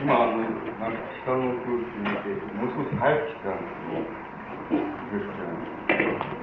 [0.00, 6.38] 今、あの、なんか下の空気見て、もう少し早く来たんですけど、よし。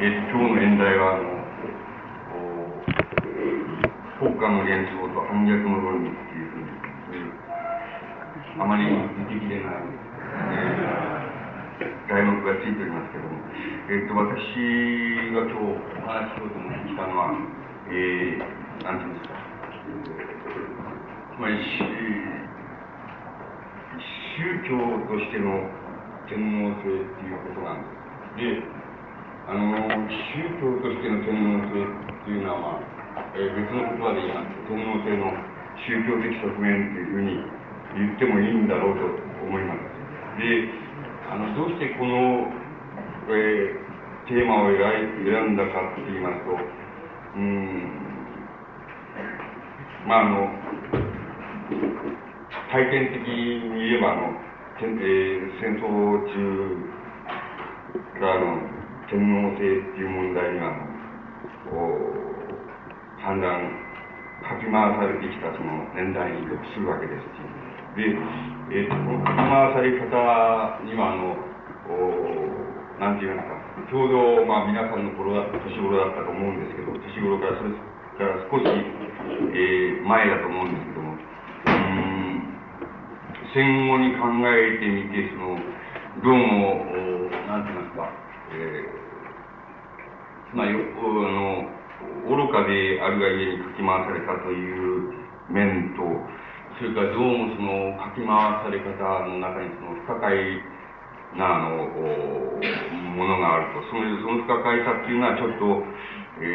[0.00, 1.24] え、今日の演題は、あの、
[4.18, 6.66] 国家の幻想と反逆の論理っていうふうに、
[8.60, 9.74] あまり出てきれない、
[10.50, 11.13] えー、
[12.14, 13.34] 題目がついておりますけども、
[13.90, 14.38] えっ、と、私
[15.34, 17.34] が今日お話ししようと思ってきたのは、
[17.90, 19.42] えー、なんていうんですか、
[21.34, 21.58] つまり、
[23.98, 24.78] 宗教
[25.10, 25.66] としての
[26.30, 28.62] 天皇制っていうことなんです。
[28.62, 28.62] で
[29.50, 35.34] あの、宗教としての天皇制っていうのは、まあ、えー、別の言葉で言いますと、天皇制の
[35.82, 37.42] 宗教的側面っていうふうに
[37.98, 39.02] 言ってもいいんだろうと
[39.42, 39.82] 思います。
[40.38, 40.93] で、
[41.30, 42.52] あの、どうしてこの、
[43.28, 46.52] えー、テーマを選んだかって言いますと、
[47.36, 47.92] うん、
[50.06, 50.48] まあ、あの、
[52.70, 54.36] 体験的に言えば、あの、
[54.80, 55.88] えー、戦争
[56.28, 56.34] 中
[58.20, 58.60] からの
[59.08, 60.94] 天皇制っていう問題には、
[63.24, 63.48] 散々
[64.44, 67.63] かき回されてきたその年代に属するわけですし、
[67.94, 68.02] で、
[68.74, 70.10] えー、このかき回され方
[70.82, 71.38] には、あの、
[71.86, 73.54] おなんていうのか、
[73.86, 77.70] ちょうど、まあ、皆さんの頃だ、年頃だったと思うんですけど、年頃からそれ
[78.18, 82.42] から少し、えー、前だと思うんですけども、うん、
[83.54, 85.54] 戦後に考えてみて、その、
[86.22, 88.10] どうも、おなんて言いますか、
[88.58, 91.70] えー、まあ、よあの
[92.26, 95.14] 愚かであるがゆえにかき回されたという
[95.46, 96.02] 面と、
[96.74, 98.26] それからどうもそのかき回
[98.66, 98.98] され方
[99.30, 100.34] の中にその不可解
[101.38, 105.86] なあのものがあると、そのその不可解さっていうのはちょっと、
[106.42, 106.50] え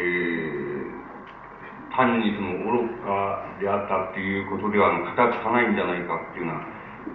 [1.88, 6.60] ー、単にその愚かであったっていうことではあの形つかないんじゃないかっていうよう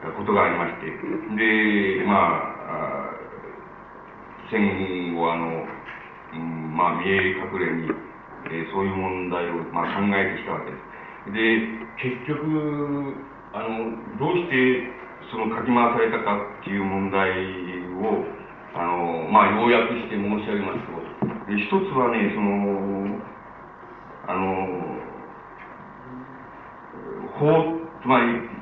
[0.01, 3.13] なことがありまして、で、まあ、
[4.49, 5.61] 戦後あの、
[6.33, 7.85] うん、まあ、見え隠れに、
[8.49, 10.94] えー、そういう問題を、まあ、考えてきたわけです。
[11.33, 11.57] で、
[11.97, 13.15] 結局、
[13.53, 17.29] あの、どうしてそのかき回されたかっていう問題
[17.97, 18.25] を、
[18.75, 21.01] あの、まあ、要約して申し上げますと、
[21.55, 23.19] 一つはね、その、
[24.27, 24.45] あの、
[27.39, 28.55] 法、つまり、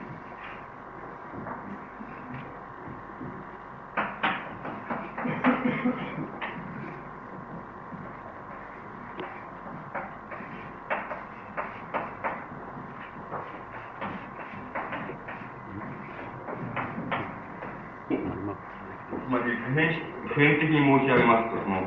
[20.34, 21.85] 普遍的に申し上げますと、その、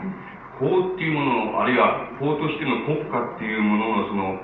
[0.62, 4.38] 法っていうものの、あるいは法としての国家っていうものの、その、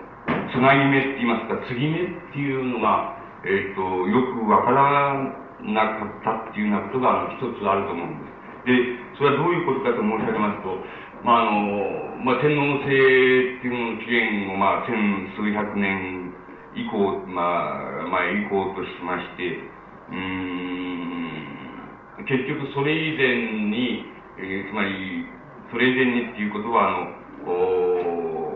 [0.50, 3.14] つなぎ目って言いますか、継ぎ目っていうのが、
[3.46, 5.22] えっ、ー、と、よくわから
[5.62, 8.34] なかったっていうようなことが、一つあると思うんです。
[8.66, 8.74] で、
[9.14, 10.82] それはどういうことかと申し上げますと、
[11.22, 11.62] まあ、あの、
[12.26, 14.98] まあ、天皇制っていうのの起源を、まあ、千
[15.38, 16.34] 数百年
[16.74, 19.62] 以降、まあ、前以降としまして、
[20.10, 24.10] うん、結局それ以前に、
[24.42, 25.30] えー、つまり、
[25.70, 26.98] それ以前にっていうことは、あ
[27.46, 27.54] の、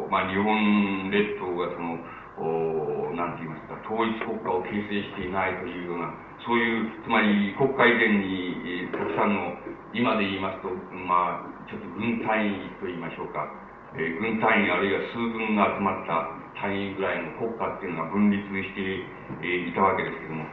[0.07, 1.99] おまあ、日本列島がその、
[2.37, 6.13] おなんて言いますか、統一国家を形成していないというような、
[6.45, 9.57] そういう、つまり国家以前に、えー、たくさんの、
[9.97, 13.49] 今で言いますと、まあ、ちょっと軍単位と言いましょうか、
[13.97, 16.29] えー、軍単位あるいは数軍が集まった
[16.61, 19.01] 単位ぐらいの国家っていうのが分立して、
[19.41, 20.45] えー、いたわけですけども、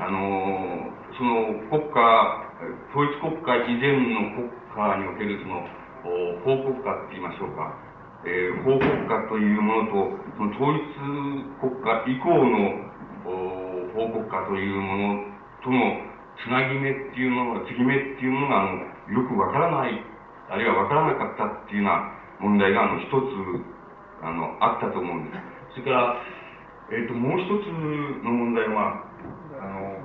[0.00, 2.00] あのその国家
[2.92, 5.64] 統一国家以前の国家におけるその
[6.44, 7.72] 法国家って言いましょうか、
[8.26, 10.82] えー、法国家というものとその統一
[11.62, 12.86] 国家以降の
[13.94, 15.24] 法国家というもの
[15.62, 15.78] との
[16.42, 18.82] つなぎ目っていうのが継ぎ目っていうものがあの
[19.14, 20.02] よくわからない
[20.50, 23.14] あるいはわからなかったっていうような問題があの一つ
[24.22, 25.38] あのあったと思うんで
[25.74, 25.80] す。
[25.80, 26.16] それから、
[26.90, 27.68] えっ、ー、ともう一つ
[28.24, 29.04] の問題は
[29.60, 29.95] あの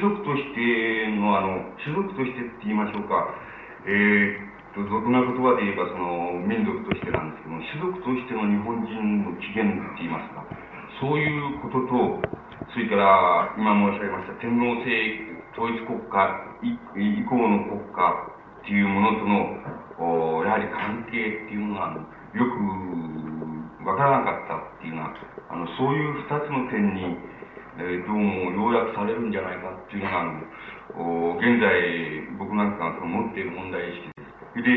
[0.00, 3.34] 族としての、あの、種族としてって言いましょうか、
[3.86, 4.48] えー、
[4.78, 10.46] と、俗な言葉で言えば、その、民族としてなんですけども、種族としての日本人の起源って言いますか、
[11.02, 12.22] そういうことと、
[12.70, 17.98] それから、今申し上げました、天皇制統一国家以降の国家
[18.62, 21.90] っていうものとの、やはり関係っていうのが、
[22.34, 25.14] よくわからなかったっていうのは、
[25.50, 27.16] あの、そういう二つの点に、
[28.08, 31.68] えー、どうも要約されるんじゃないかっていうのが、あの、現在、
[32.40, 34.24] 僕なんかがその持っている問題意識で
[34.56, 34.64] す。
[34.64, 34.72] で、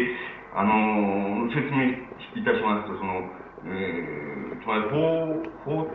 [0.52, 1.96] あの、説明
[2.36, 3.24] いたしますと、その、
[3.72, 5.32] えー、つまり法、
[5.64, 5.88] 法、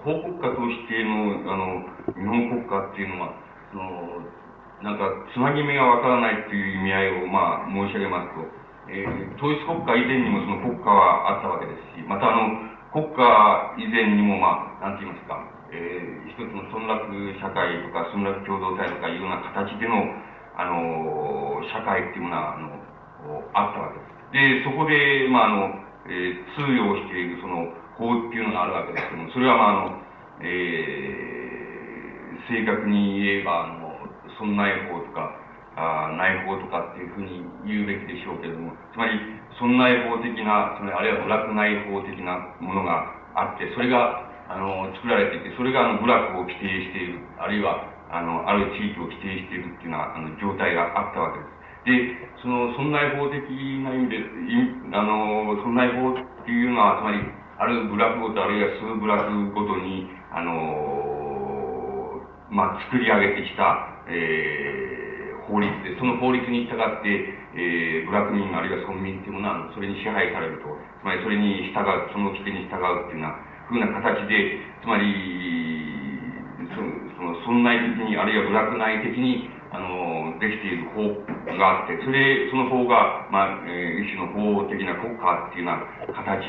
[0.00, 1.84] 法国家としての、あの、
[2.16, 3.36] 日本国家っていうのは、
[3.68, 4.24] その、
[4.80, 8.46] なんか、つなぎ目がわからないっていう意味合いを、まあ、申し上げますと、
[8.88, 12.48] えー、統一国家以前にもその国家はあったわけですし、またあの、
[12.94, 20.00] 国家以前にも、まあ、なんて言いますか、えー、一つの村落社会とか村落共同体とかいうような形での、
[20.56, 22.72] あの、社会っていうものは、あの、
[23.52, 24.18] あったわけです。
[24.32, 25.70] で、そこで、まあ、あの、
[26.08, 27.68] えー、通用しているその
[27.98, 30.02] 法っていうのがあるわけですけども、それはまあ、あの、
[30.40, 33.98] えー、正確に言えば、あの、
[34.40, 35.34] 村内法とか、
[35.78, 39.18] あ内法とかっていうふうに言うべきでしょうけれども、つまり、
[39.60, 51.58] 村内法的な、つまり、あるいは部落内法的なものがあって、それが、あの、作られていて、それがあの部落を規定している、あるいは、あの、ある地域を規定しているっていうような、あの、状態があったわけです。
[51.84, 51.92] で、
[52.40, 53.44] その村内法的
[53.84, 54.24] な意味で、
[54.96, 57.20] あの、村内法っていうのは、つまり、
[57.60, 60.88] ある部落ごと、あるいは数部落ごとに、あの、
[62.48, 67.08] まあ、作り上げてきた、えー、法律で、その法律に従って、
[67.56, 73.36] えー、部落民あるいは村民っていうものは、それに支配されると、つまりそれに従う、その規定に従うっていうような、
[73.68, 75.04] ふうな形で、つまり、
[76.72, 81.04] その、その村内的に、あるいは部落内的に、あの、できている法
[81.52, 86.48] があって、それ、その法が、まあ、えー、一種の法的な国家っていうような形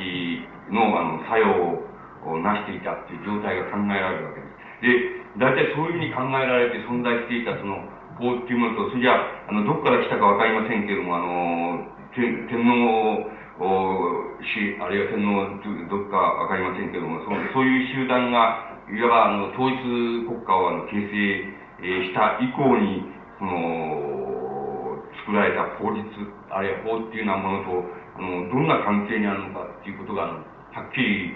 [0.72, 1.84] の、あの、作用
[2.24, 5.20] を成していたっていう状態が考えられるわけです。
[5.36, 7.84] で、大体そういうふうに考えられて存在していたその
[8.16, 11.84] 法っていうものと、それじゃあ、あの、どこから来たかわかりませんけれども、あの、
[12.16, 15.52] 天皇おし、あるいは天皇
[15.92, 23.04] どっかわかりませんけども、そそういう集団が、いわばあの統一国家をあの形成、した以降に、
[23.40, 26.04] その、作られた法律、
[26.50, 27.84] あるいは法っていうようなものと、
[28.16, 31.36] あの、どんな関係にあるのかっていうことが、はっきり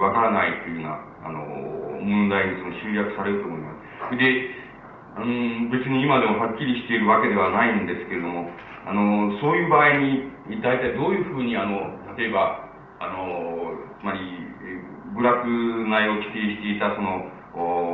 [0.00, 1.40] わからないというような、あの、
[2.00, 3.72] 問題にその集約されると思いま
[4.12, 4.16] す。
[4.16, 4.52] で、
[5.16, 8.50] うん、別に今でもはっきりしているわけではないんですけれども、
[8.84, 12.68] あの、そういう場合に、大体どういうふうに、あの、例えば、
[13.00, 14.20] あの、つまり、
[15.16, 15.40] 部落
[15.88, 17.24] 内を規定していた、その、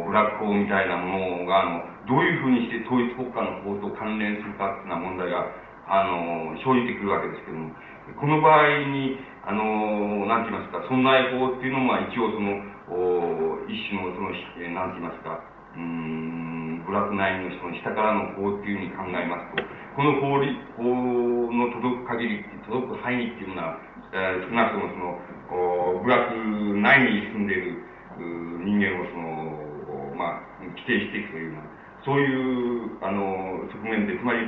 [0.06, 5.46] ブラック法みたいなものが、あの、どういうふうにして統一国家の法と関連するかっていうような問題が、
[5.86, 7.70] あの、生じてくるわけですけども、
[8.18, 14.34] この場合に、あの、なんて言いますか、存在法っていうのも、一応その、一種の、その、
[14.74, 15.38] なんて言いますか、
[15.76, 19.62] うん、部落内の人の下からの法っていうふうに考えますと、
[19.96, 23.74] この法律、法の届く限り、届く範囲っていうのは、
[24.14, 26.30] えー、少なくともその、部落
[26.78, 27.82] 内に住んでいる
[28.62, 31.66] 人間をその、まあ、規定していくというような、
[32.06, 34.46] そういう、あの、側面で、つまり、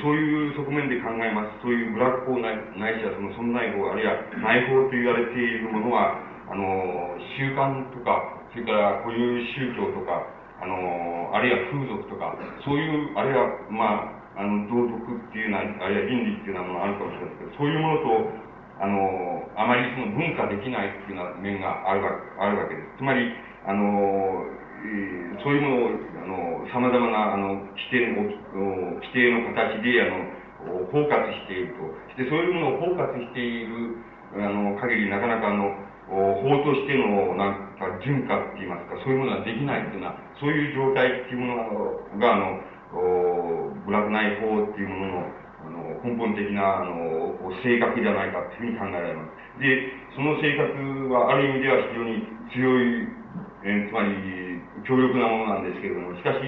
[0.00, 1.60] そういう側面で考えます。
[1.62, 6.16] そういう部落法ないないしはその存在法、あるいは内法と言われているものは、
[6.48, 10.26] あの、習慣とか、それから固有宗教とか、
[10.58, 18.30] あの、あるいは風俗とか、そういう、あるいは、まあ、あの、道徳っていうのは、あるいは倫理っていうようなものがあるかもしれないですけど、そういうものと、
[18.78, 23.02] あの、あまりその文化できないっていうような面があるわあるわけです。
[23.02, 23.34] つまり、
[23.66, 24.46] あの、
[24.78, 28.30] えー、そういうものを、あの、様々な、あの、規定の、
[29.02, 31.82] 規定の形で、あの、包括していると。
[32.14, 33.98] して、そういうものを包括している、
[34.38, 35.74] あの、限り、なかなか、あの、
[36.06, 42.96] 法としての、なんか、順化って言いますか、そういうものはできないっていうのは、そういう状態っていうものが、あの、ブ
[43.92, 45.26] ラックナイ法っていうものの、
[45.58, 49.60] あの、根本的な、あの、性格じゃないかっていうふうに考えられます。
[49.60, 52.22] で、その性格は、ある意味では非常に
[52.54, 53.08] 強い、
[53.64, 56.38] えー、つまり、強力なものなんですけれども、しかし、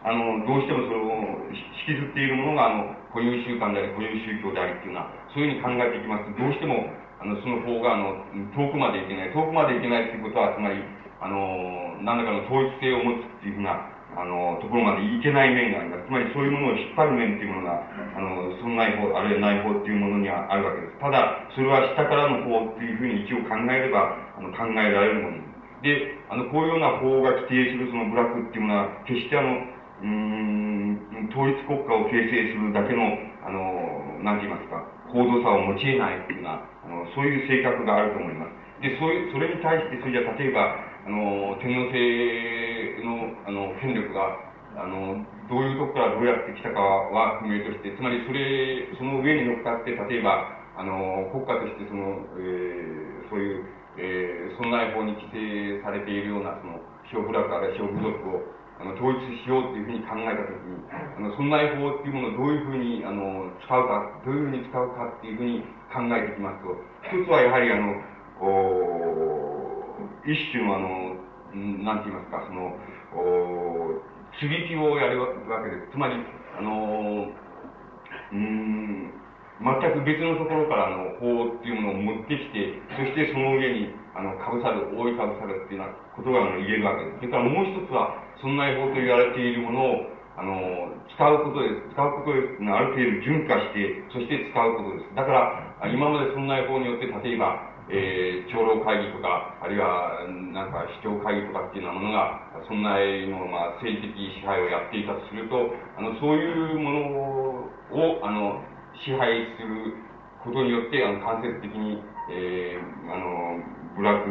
[0.00, 1.12] あの、どうしてもそれを
[1.52, 6.88] 引きずっているものが、あの、固有習慣であり、固有宗教でありっていうのは、そういうふうに考えていきますと、どうしても、
[7.20, 8.16] あの、その方が、あの、
[8.56, 9.32] 遠くまで行けない。
[9.36, 10.80] 遠くまで行けないっていうことは、つまり、
[11.20, 16.06] あの、何らかの統一性を持つっていうふうな、あの、ところまで行けない面があります。
[16.06, 17.82] つまり、そういうものを引っ張る面っていうものが、
[18.16, 20.98] あの、その内法、あるいは内法っていうものにはあるわけです。
[20.98, 25.50] ただ、それは下からの法っていうふうに一応考えれば、あの、考えられるもの
[25.82, 29.56] で、あの、こういうような法が規定するその部落っていうものは、決してあの、
[30.00, 33.04] うん、統一国家を形成するだけの、
[33.44, 38.52] あの、なんて言いますか、行動さを持ち得ないっていうような、あの、そういう性格があると思います。
[38.80, 40.76] で、そういう、それに対して、それじゃ例えば、
[41.06, 44.36] あの、天皇制の、あの、権力が、
[44.76, 53.64] あの、どういうとこからどうやってきたかは不明として、つまりそれ、その上に乗っかって、例えば、あの、国家としてその、えー、そういう、
[53.98, 56.78] えー、損害法に規定されているような、その、
[57.10, 58.44] 小部落あるいは小部族を、
[58.78, 66.78] あの、統一しようというふうに考えたときに、あの、損害法っていうものをどういうふうに、あの、使うか、どういうふうに使うかっていうふうに考えてきますと、
[67.10, 67.98] 一つはやはりあの、
[68.40, 69.69] お
[70.26, 71.14] 一種のあの、
[71.84, 72.74] なんて言いますか、その、
[73.12, 74.00] お
[74.38, 75.28] 接ぎ木をやるわ
[75.64, 75.92] けです。
[75.92, 76.14] つまり、
[76.58, 77.26] あの、
[78.32, 79.12] うん、
[79.60, 87.16] 全く別のところからの法っていうものを持ってきて、そしてその上に、あの、かぶさる、覆いかぶさるっていうようなことが言えるわけです。
[87.18, 91.92] それからもう一つは、損害法と言われているものを、あの、使うことです。
[91.92, 92.64] 使うことです。
[92.64, 95.14] ある程度順化して、そして使うことです。
[95.14, 95.32] だか
[95.84, 100.22] ら、今まで損害法によって、例えば、えー、長老会議とか、あるいは、
[100.54, 102.38] なんか、市長会議とかっていうようなものが、
[102.70, 108.62] そんなの、まあ、政治的支配をやっていたとすると、あの、そういうものを、あの、
[108.94, 109.98] 支配する
[110.46, 111.98] ことによって、あの、間接的に、
[112.30, 113.58] えー、あの、
[113.98, 114.22] 部落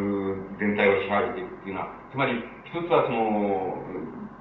[0.56, 3.76] 全体を支配していくっていうのは、つまり、一つはその、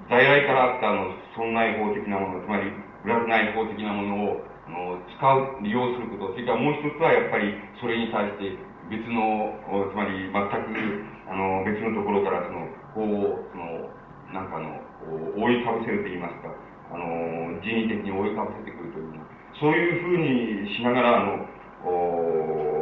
[0.09, 2.71] 在来からあったあの、損害法的なもの、つまり、
[3.03, 9.55] 部落内法的なものを、あの、使う、利用すること、それからもう一つはやっぱり、それに対して、別の、
[9.93, 13.91] つまり全く、あの、別のところからその、こう、その、
[14.33, 14.81] なんかの、
[15.37, 16.53] 覆いかぶせると言いますか、
[16.93, 19.09] あの、人為的に覆いかぶせてくるという
[19.61, 21.47] そういうふうにしながら、あの、
[21.85, 22.79] お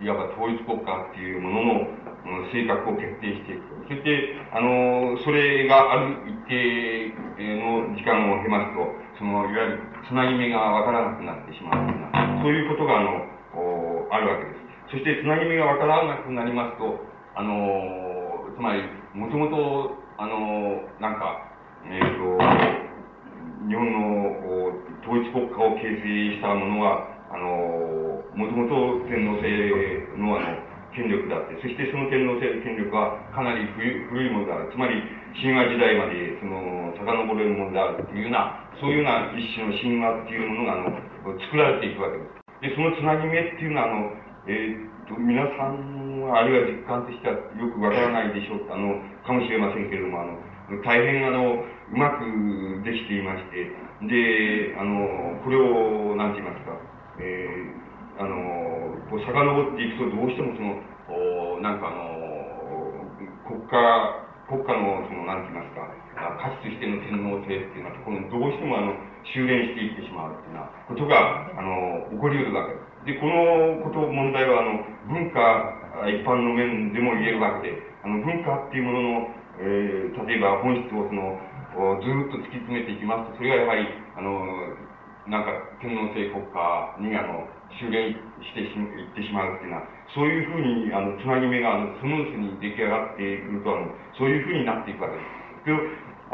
[0.00, 3.62] いわば統一国家っていうものの、性格を決定していく。
[3.88, 7.14] そして、あの、それがある一定
[7.58, 8.86] の時間を経ますと、
[9.18, 14.61] その、いわゆるつなぎ目がわからなくなってしまうような、そういうことが、あの、おあるわけです。
[14.92, 17.00] そして、つなぎ目がわからなくなりますと、
[17.32, 18.84] あの、つまり、
[19.16, 21.48] もともと、あの、なんか、
[21.88, 22.36] えっ、ー、と、
[23.64, 24.36] 日本の
[25.00, 30.60] 統一国家を形成したものは、あの、もともと天皇制のあの、
[30.92, 34.68] 権力であって、そしてその天皇制の権力はかなり古いものである。
[34.68, 35.00] つまり、
[35.40, 37.08] 神話時代まで、その、遡
[37.40, 42.68] れるものであるというような、そういうような一種の神話っていうものが、あの、作られていくわけです。
[42.68, 50.34] で、そのつなぎ目っていうのは、あの、えー、と、皆さんは、あるいは実感としてはよくわからないでしょう、あの、かもしれませんけれども、あの、
[50.82, 52.26] 大変、あの、うまく
[52.82, 53.70] できていまして、
[54.10, 56.74] で、あの、これを、なんて言いますか、
[57.22, 60.74] えー、あの、こう、遡っていくと、どうしてもその、
[61.12, 63.06] おなんかあの、
[63.46, 63.78] 国家、
[64.50, 65.86] 国家の、その、なんて言いますか、
[66.42, 72.91] 価値としての天皇制っていうようなところに、どうしても、あの、修練していってしまうっていうようなことが、あの、起こり得るわけです。
[73.04, 81.34] で、このこと、問題は、あの、文化、一般の面でも言えるわけで、あの、文化っていうものの、えー、例えば本質をその、
[81.98, 84.30] ずっと突き詰めていきますと、それはやはり、あの、
[85.26, 87.46] なんか、天皇制国家に、あの、
[87.78, 93.86] 修練してし、いってしまうっていうのは、そういうふうに、あの、つなぎ目が、あの、スムースに出来上がってくると、あの、
[94.18, 95.66] そういうふうになっていくわけです。
[95.66, 95.74] で、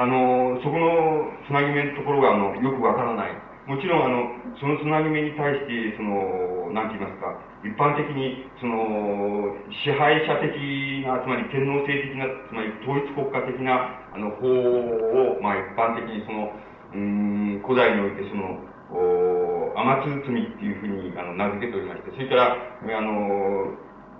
[0.00, 3.47] あの、そこのつなぎ目のところが、あの、よくわからない。
[3.68, 9.52] もちろん、あの、そのつなぎ目に対して、その、なんて言いますか、一般的に、その、
[9.84, 10.56] 支配者的
[11.04, 16.48] な、つまり天皇制的な、つまり統一国家的な、あの、法を、まあ一般的にその、
[16.96, 18.56] うん、古代においてその、
[18.88, 23.76] お天津罪っていうふうに、あの、名付けておりまして、それから、あの、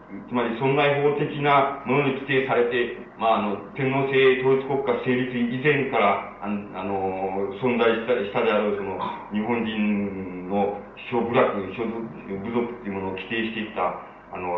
[0.09, 8.97] つまり損害法的なものに規定されて、まあ、あの、天皇制統一国家成立以前から、あの、存在したしたであろう、その、
[9.37, 10.81] 日本人の
[11.13, 14.01] 小部落、小部族っていうものを規定していった、
[14.33, 14.49] あの、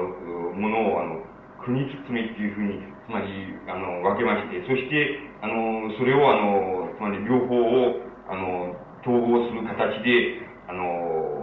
[0.54, 1.18] ものを、あの、
[1.66, 3.26] 国包みっていうふうに、つまり、
[3.66, 7.98] あの、分けまして、そして、あの、それを、あの、つまり両方を、
[8.30, 11.40] あの、統合する形で、あの、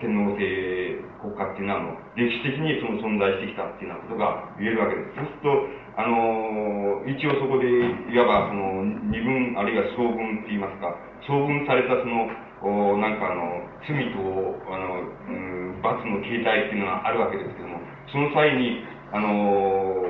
[0.00, 5.18] 天皇制国家っていうのは、あの、歴史的にその存在してきたっていうようなことが言えるわけです。
[5.18, 5.50] そうすると、
[5.98, 10.94] あの、一応そこで、いわばその、二分、あるいは総分って言いますか、
[11.26, 12.30] 総分されたその、
[12.62, 14.22] おなんかあの、罪と、
[14.70, 20.06] あの、うん、罰の形態っていうのがあるわけですけども、その際に、あの、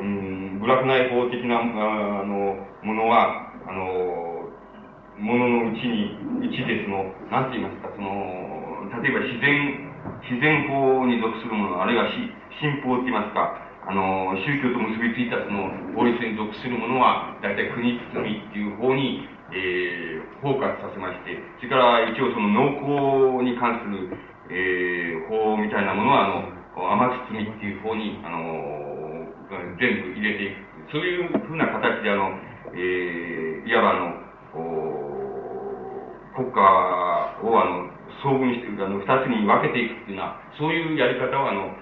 [0.00, 1.64] うん、部落内法的な、あ
[2.24, 4.48] の、ものは、あの、
[5.20, 8.08] もののうちに、うちでその、なんて言いますか、その、
[9.02, 9.89] 例えば自然、
[10.24, 12.16] 自然法に属するもの、あるいはし
[12.60, 13.56] 神法って言いますか、
[13.88, 24.12] あの、宗教と結びついたその法律に属するものは、大体国包みっていう方に、えー、フォーカスさせまして、それから一応その農耕に関する、
[24.52, 29.26] えー、法みたいなものは、あの、雨包みっていう方に、あの、
[29.80, 30.70] 全部入れていく。
[30.92, 32.30] そういうふうな形で、あの、
[32.74, 34.30] えー、いわばあの、
[36.36, 36.60] 国家
[37.42, 41.76] をあの、総分して、あの、二つに分けていくっていうような、そういうやり方をあの、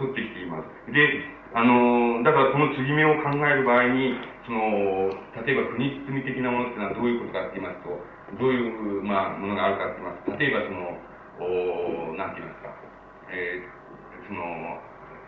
[0.00, 0.92] 取ってきています。
[0.92, 5.12] で、あの、だからこの継ぎ目を考える場合に、その、
[5.44, 7.92] 例えば国包み的なものっていうのはどういうことかって言いますと、
[8.36, 10.96] どういう、まあ、ものがあるかって言いますと、例えばその、
[11.38, 12.72] おなんて言いますか、
[13.32, 14.80] えー、その、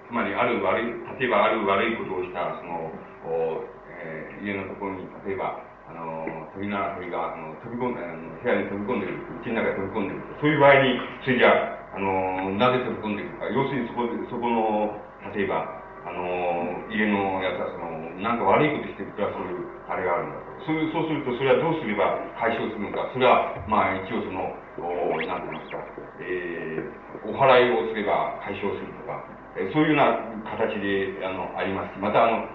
[0.08, 2.92] つまりある悪い、例えばある悪いことをした、その、
[3.24, 3.64] お
[4.00, 10.22] え、家のところに、例えば、あの、鳥な鳥が、あの、飛び込んで、あの、部屋に飛び込んでる、家の中に飛び込んでる。
[10.40, 11.50] そういう場合に、それじゃ
[11.94, 13.50] あ、の、なぜ飛び込んでいくか。
[13.50, 14.94] 要するにそこで、そこの、
[15.34, 15.66] 例えば、
[16.06, 20.64] あの、家のやつはその、なんか悪いことしてるからそういう、あれがあるんだと。
[20.64, 23.10] そういう、そうすると、それはどうすれば解消するのか。
[23.12, 24.48] それは、まあ、一応その、
[24.80, 25.82] おなんて言いますか、
[26.24, 29.20] えー、お払いをすれば解消するとか、
[29.60, 31.98] えー、そういうような形で、あの、あります。
[32.00, 32.48] また、あの、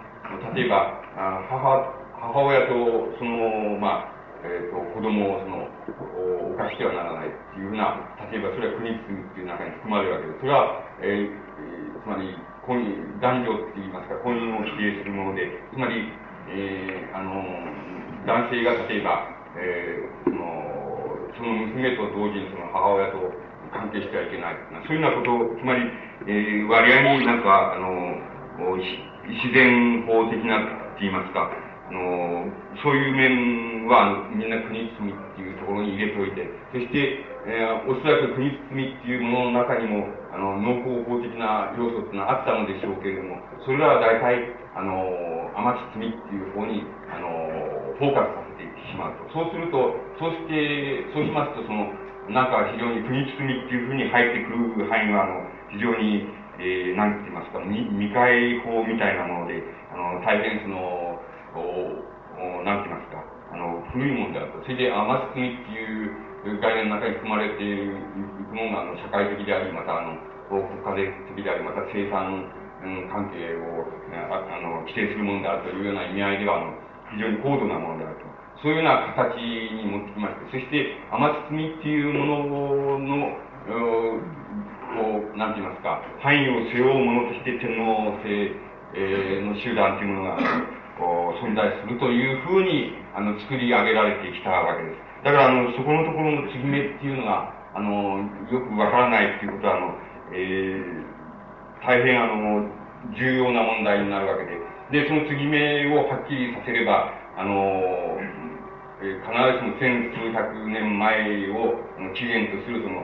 [0.55, 2.73] 例えば、あ母、母親と、
[3.19, 5.69] その、まあ、えっ、ー、と、子供をその、
[6.57, 8.01] 犯してはならないっていうふうな、
[8.31, 10.39] 例えばそれは国罪っていう中に含まれるわけです。
[10.41, 12.33] それは、えー、つまり、
[12.65, 16.09] 婚姻、男女って言いますか、婚姻を否定するもので、つまり、
[16.49, 17.45] えー、あの、
[18.25, 20.41] 男性が例えば、えー、その、
[21.37, 23.21] その娘と同時にその母親と
[23.69, 24.57] 関係してはいけない。
[24.87, 25.85] そういうようなことを、つまり、
[26.25, 28.17] えー、割合になんか、あの、
[29.27, 31.51] 自然法的なって言いますか、
[31.87, 32.49] あの、
[32.81, 46.81] そういう面は、みんな国包みっていうところに入れておいて、そして、えー、おそらく国包みっていうものの中にも、あの、農耕法的な要素っていうのはあったのでしょうけれども、それらは大体、あの、雨包みっていう方に、
[47.13, 47.29] あの、
[48.01, 49.29] フォーカスさせていってしまうと。
[49.29, 51.93] そうすると、そうして、そうしますと、その、
[52.33, 56.25] なんか非常に国包みっていうふうに入ってくる範囲は、あの、非常に、
[56.57, 59.61] えー、なんて言いますか、未開法みたいなもので、
[59.93, 61.21] あの、大変その、
[61.59, 64.59] おなんて言いますか、あの、古いもんだと。
[64.63, 67.95] それで、甘すみっていう概念の中に含まれている
[68.51, 70.17] ものが、あの、社会的であり、また、あの、
[70.49, 72.51] 国家的であり、また生産、
[72.83, 73.87] うん、関係を
[74.29, 76.73] ああの規定するものであるというような意味合いでは、あの、
[77.13, 78.27] 非常に高度なものであると。
[78.61, 83.37] そういうような形に持ってきまして、そして、甘包みっていうものの、
[84.95, 88.53] こう、なんて言いますか、範囲を背負うものとして天皇制、
[88.95, 90.37] えー、の集団というものが、
[90.97, 94.99] こう、存在するというふうに、あの、作り上げられてきたわけです。
[95.23, 99.93] だから、あの、そこのところの継ぎ目っていうのが、あの、よくわからないっていうことは、あの、
[100.33, 102.69] えー、大変、あの、
[103.13, 104.57] 重要な問題になるわけで、
[104.91, 108.17] で、その継ぎ目をはっきりさせれば、あの、
[109.01, 111.77] 必ずしも千数百年前を
[112.15, 113.03] 起源とするその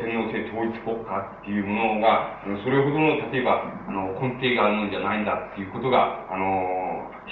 [0.00, 6.46] 天皇制統一国家っていうものが、それほどの、例えば、あの、根底があるのじゃないんだっていうことが、あの、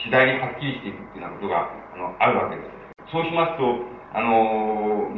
[0.03, 3.13] 次第にはっきりしていくっていうようなことが、あの、あるわけです。
[3.13, 3.79] そうしますと、
[4.15, 5.11] あの、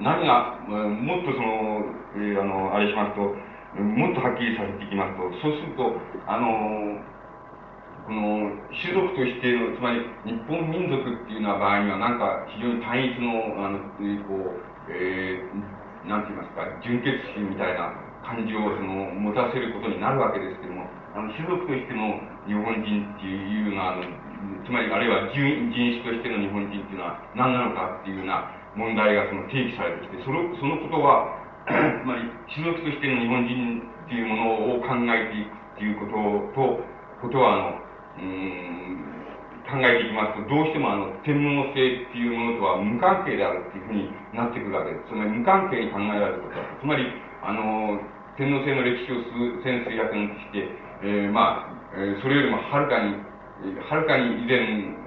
[0.00, 3.34] 何が、もっとその、えー、あの、あれしますと、
[3.78, 5.94] もっとはっきりさせていきますと、そうすると、
[6.26, 6.98] あの、
[8.06, 13.78] この、種族としての、つまり、日本民族っていうような場合には、なんか、非常に単一の、あの、
[14.28, 17.90] こう、えー、なんて言いますか、純血心みたいな
[18.24, 20.84] 感情をその持たせることになるわけですけども、
[21.16, 24.04] あの種族としての日本人っていうのは、あの
[24.64, 31.30] つまりあるいは人人種としての日本人っていうのは何なのかっていうような問題がその提起されてきて、そのそのことは、
[31.66, 31.72] つ
[32.04, 36.12] まり種族としての日本人っていうものを考えていくっていうこと
[36.54, 36.80] と、
[37.22, 37.84] ことは、あの、
[38.18, 39.04] うん、
[39.64, 45.10] 考えていきますと、どうしてもあの、天皇制っていうものとは無関係であるっていうふうになってくるわけです。
[45.10, 46.62] つまり無関係に考えられることだ。
[46.80, 47.06] つまり、
[47.42, 47.98] あの、
[48.36, 49.22] 天皇制の歴史を
[49.62, 50.68] 千数百年として、
[51.02, 53.14] えー、まあ、えー、それよりもはるかに、
[53.62, 54.58] はるかに以前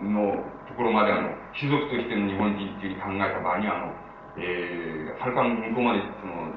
[0.08, 3.94] のところまであの、種族としての日本人っていうふうに考えた場合には、あの、
[4.38, 6.54] えー、はるか向こうまで、その、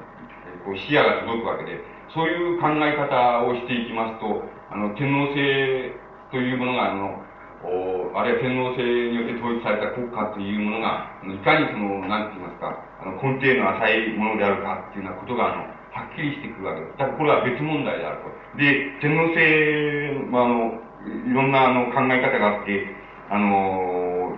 [0.65, 1.79] こう視野が届くわけで、
[2.13, 5.95] そういう考え方をしていきますと、あの、天皇制
[6.31, 7.23] というものが、あの、
[7.63, 16.97] おあるいは天皇制によって統一された国家というものが、いかにその、なんて言いますか、あの根底の浅いものであるかっていうようなことが、あの、はっきりしてくるわけです。
[16.97, 18.57] だからこれは別問題であると。
[18.57, 22.85] で、天皇制は、あの、いろんなあの考え方があって、
[23.29, 24.35] あの、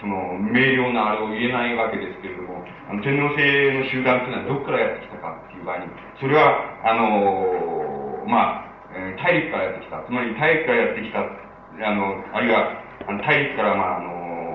[0.00, 5.86] その、明瞭なあれを言えないわけですけれども、あの天皇制の集団というのはどこからやってきたかっていう場合に、
[6.20, 8.74] それは、あの、まあ、
[9.18, 10.02] 大陸からやってきた。
[10.06, 14.54] つまり大陸からやってきた、あの、あるいは、あの大陸から、まあ、あの、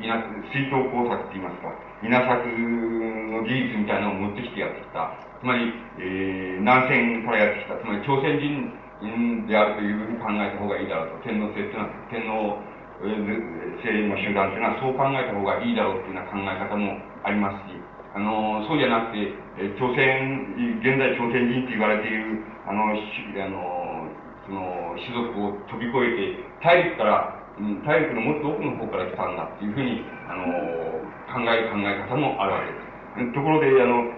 [0.00, 0.14] 稲
[0.50, 5.14] 水筒工作って言いますか、稲作の技術みたいなのを持ってきてやってきた。
[5.40, 7.78] つまり、えー、南線からやってきた。
[7.78, 11.26] つまり朝鮮人であるというふうに考えた方がいいだろうと。
[11.26, 12.62] 天皇制っていうのは、天皇
[13.82, 16.94] 制の集団っていうのはそう考えた方がいいだろうっていうような考え方も
[17.26, 17.74] ありますし、
[18.14, 24.12] あの、そうじゃなくて、え朝鮮、現在朝鮮人って言われている、あの、あの、
[24.46, 30.46] その、種族を飛び越えて、大陸から、うん、大陸のもっと奥の方から来たんだっていうふうに、あの、
[31.32, 33.32] 考える考え方もあるわけです。
[33.32, 34.12] ところで、あの、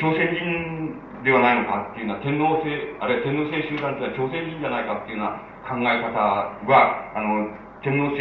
[0.00, 2.68] 朝鮮人ではないのかっていうのは、天皇制、
[3.00, 6.12] あるいは天皇制集団っていうのは朝鮮人じゃないかっていうような考え方
[6.68, 7.48] は、あの、
[7.80, 8.20] 天皇制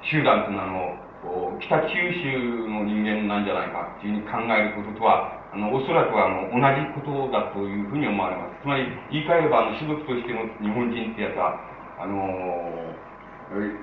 [0.00, 1.92] 集団っていうのは、あの、北九
[2.24, 8.64] 州の人間なんじゃないかっていうふうに考えることとは、あの、おそらくあの、同じことだというふうに思われます。
[8.64, 11.60] つまり、言い換えれば、あの、種族としての日本人ってやつは、
[12.00, 12.16] あの、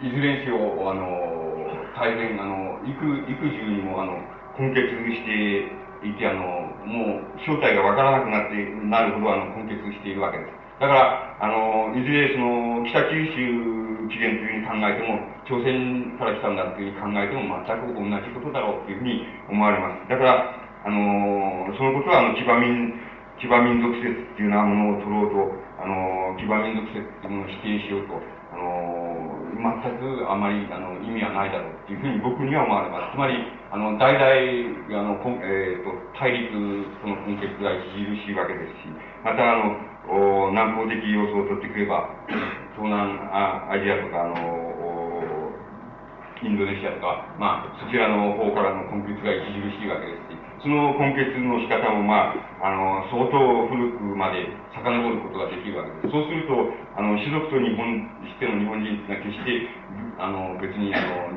[0.02, 0.58] いずれにせよ、
[0.90, 2.98] あの、大変、あの、幾、
[3.30, 4.18] 幾重にも、あの、
[4.58, 10.52] 根結していて、あの、もう、正体がわからなくなって、なるほど、あの、根結しているわけです。
[10.80, 20.10] だから、あの、いずれその、北九州起源というふうに考えても、朝鮮から来たんだというふうに考えても、全く同じことだろうというふうに思われます。
[20.10, 22.96] だから、あの、そのことは、あの、騎馬民、
[23.40, 28.20] 騎馬民族説っていうようなものを取ろうと、あの、騎馬民族説っていうものを否定しようと、
[28.52, 29.09] あの、
[29.60, 33.16] 全くあまり、あの、意味はないだろうっていうふうに僕には思われます。
[33.16, 33.36] つまり、
[33.72, 36.56] あの、代々、あの、えっ、ー、と、大陸
[37.04, 37.92] との根結が著
[38.24, 38.90] しいわけですし、
[39.24, 39.76] また、あの、
[40.10, 42.08] お南方的要素を取ってくれば、
[42.80, 44.80] 東南アジアとか、あの、
[46.42, 50.29] インドネシアとか、まあ、そちらの方からの根血が著しいわけです、
[50.62, 54.44] その根血の仕方も、まあ、あの、相当古くまで
[54.76, 56.12] 遡ることができるわけです。
[56.12, 56.54] そうすると、
[56.96, 57.88] あの、種族と日本
[58.28, 59.68] しての日本人が決して、
[60.20, 61.32] あの、別に、あの、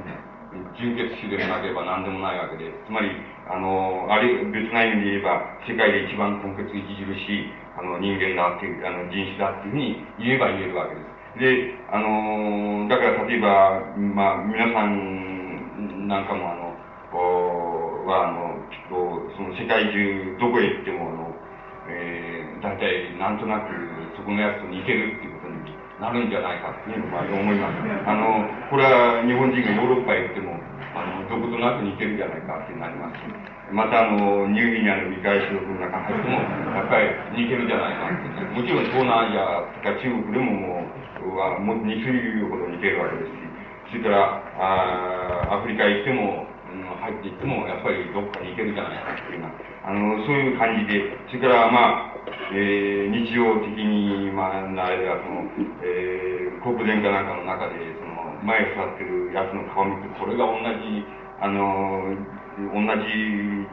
[0.77, 3.15] 純血種でもなければ何でもないわけで、つまり、
[3.47, 7.47] あの、あれ、別な意味で言えば、世界で一番根血著しい、
[7.79, 11.13] あの、人間だっていう、あの、人種だっていうふうに言えば言えるわけです。
[11.39, 16.77] で、あの、だから例えば、まあ、皆さんなんかもあの、
[17.13, 18.97] おは、あの、きっと、
[19.37, 21.37] その世界中どこへ行っても、あの、
[21.87, 23.75] えー、大体なんとなく
[24.17, 27.79] そこのやつと似てるっていうことになるんじゃないかっていうのは思います。
[28.09, 30.57] あの、これは日本人がヨーロッパへ行っても、
[30.95, 33.53] あの、どことなく似てるんじゃないかってなりますし。
[33.73, 36.37] またあの、ニューギニアの未開種の中に入っても、
[36.77, 40.85] やっぱり似てるんじゃないかってもちろん東南アジアとか中国でもも
[41.25, 49.53] う、はもう2種類ほど似てるわけですし、それから、あアフリカへ行っても、うん、入っていっても、やっぱりどっか似てるじゃないかっていうような、
[49.85, 52.13] あの、そういう感じで、それからまあ、
[52.53, 55.45] えー、日常的に、まあ、あれはその、
[55.85, 61.05] えー、国連かなんかの中で、その、前座ってるやつの顔見て、これが同じ、
[61.41, 62.17] あの、
[62.57, 63.09] 同じ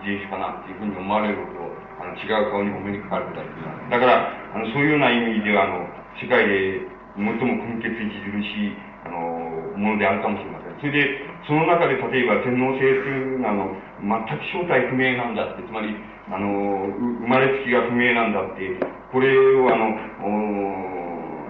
[0.03, 3.91] 人種かなっていうふうに思われるほど、あの、違う顔にお目にかかることができます。
[3.91, 5.87] だから、あの、そういうような意味では、あの、
[6.19, 6.83] 世界で
[7.15, 10.68] 最も根血著しい、あの、ものであるかもしれません。
[10.79, 15.91] それで、その中で例えば天皇制というのは、あの、全く正体不明なんだって、つまり、
[16.31, 16.87] あの、
[17.19, 18.79] 生まれつきが不明なんだって、
[19.11, 19.91] これをあの、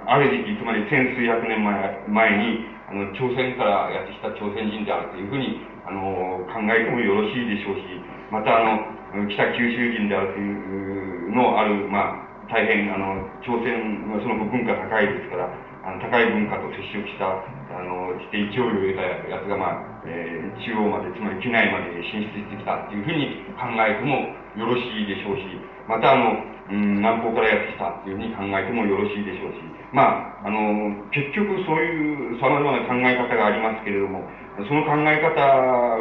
[0.10, 7.86] ある時期、つまり千数百年前前に、あの、朝鮮からやってきた朝鮮人であるというふうに、あの、考えてもよろしいでしょうし、
[8.34, 15.54] また、あの、北九州人であるというのある、まあ、大変、あの、朝鮮、その文化高いですから、
[15.90, 17.42] あの、高い文化と接触した、
[17.74, 25.50] あの、して勢いを得たやつが、まあ、えー、中央まで、つまり機内まで進出してきたっていうふうに考えてもよろしいでしょうし、
[25.90, 34.22] また、あの、うん、南方からやってきたっていうふうに考えてもよろしいでしょうし、まあ、あの、結局そういう様々な考え方がありますけれども、
[34.62, 35.34] その考え方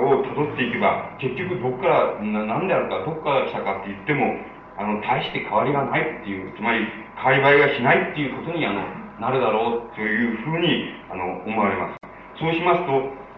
[0.05, 4.37] を辿っていけば、結局どこからな、何であるか、どこから来たかって言っても、
[4.77, 6.85] あの、大して変わりがないっていう、つまり、
[7.16, 8.85] 変わり映えがしないっていうことに、あの、
[9.20, 11.98] なるだろうというふうに、あの、思われます。
[12.38, 12.92] そうしますと、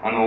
[0.04, 0.20] あの、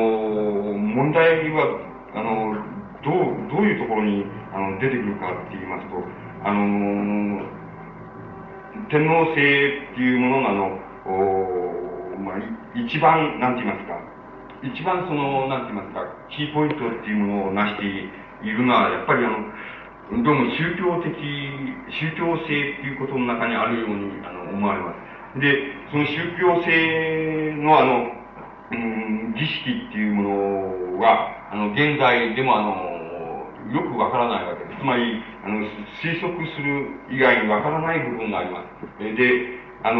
[0.73, 1.77] 問題は、
[2.15, 2.57] あの、
[3.05, 3.15] どう、
[3.53, 6.01] どういうところに、あの、出てくるかって言いますと、
[6.43, 7.45] あの、
[8.89, 9.37] 天皇制
[9.93, 12.35] っていうものの、あの、おまあ、
[12.73, 13.93] 一番、なんて言いますか、
[14.63, 17.85] 一番その、なんて言いますか、キーポイントっていうものを成して
[18.41, 21.13] いるのは、やっぱりあの、どうも宗教的、
[21.89, 25.12] 宗教性っていうことの中にあるようにあの思われます。
[25.39, 28.05] で、その宗教性のあの、
[28.71, 32.93] うん、儀式っていうものは、あの、現在でもあの、
[33.71, 34.79] よくわからないわけです。
[34.79, 35.59] つまり、あの、
[36.03, 38.63] 推測する以外にわからない部分がありま
[38.99, 39.15] す。
[39.15, 39.99] で、あの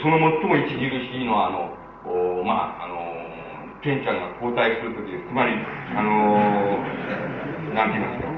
[0.00, 1.76] その最も著しいのは、あの、
[2.08, 2.96] おまあ、あの
[3.82, 5.28] ケンちゃんが交代するときです。
[5.28, 5.52] つまり、
[5.92, 6.80] あの
[7.76, 8.28] なんて言いますか、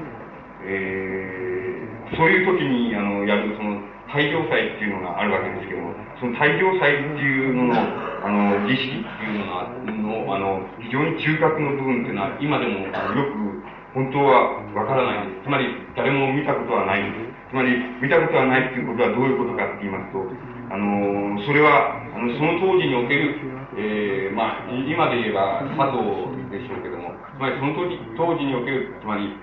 [0.67, 3.72] えー、そういう時に、あの、やる、その、
[4.13, 15.45] 大行祭っていうのがあるわけですけども、その大行祭っていうのの、あの、儀式っていうのが、の、あの、非常に中核の部分っていうのは、今でも、よく、本当はわからないです。
[15.45, 15.65] つまり、
[15.97, 17.49] 誰も見たことはないんです。
[17.49, 20.25] つまり、見たことはないっていうことはどういうことかって言いますと、
[20.73, 23.37] あのそれは、あの、その当時における、
[23.77, 29.37] えー、まあ、今で言えば佐藤でしょうけども、つまりその当時、当時における、つまり、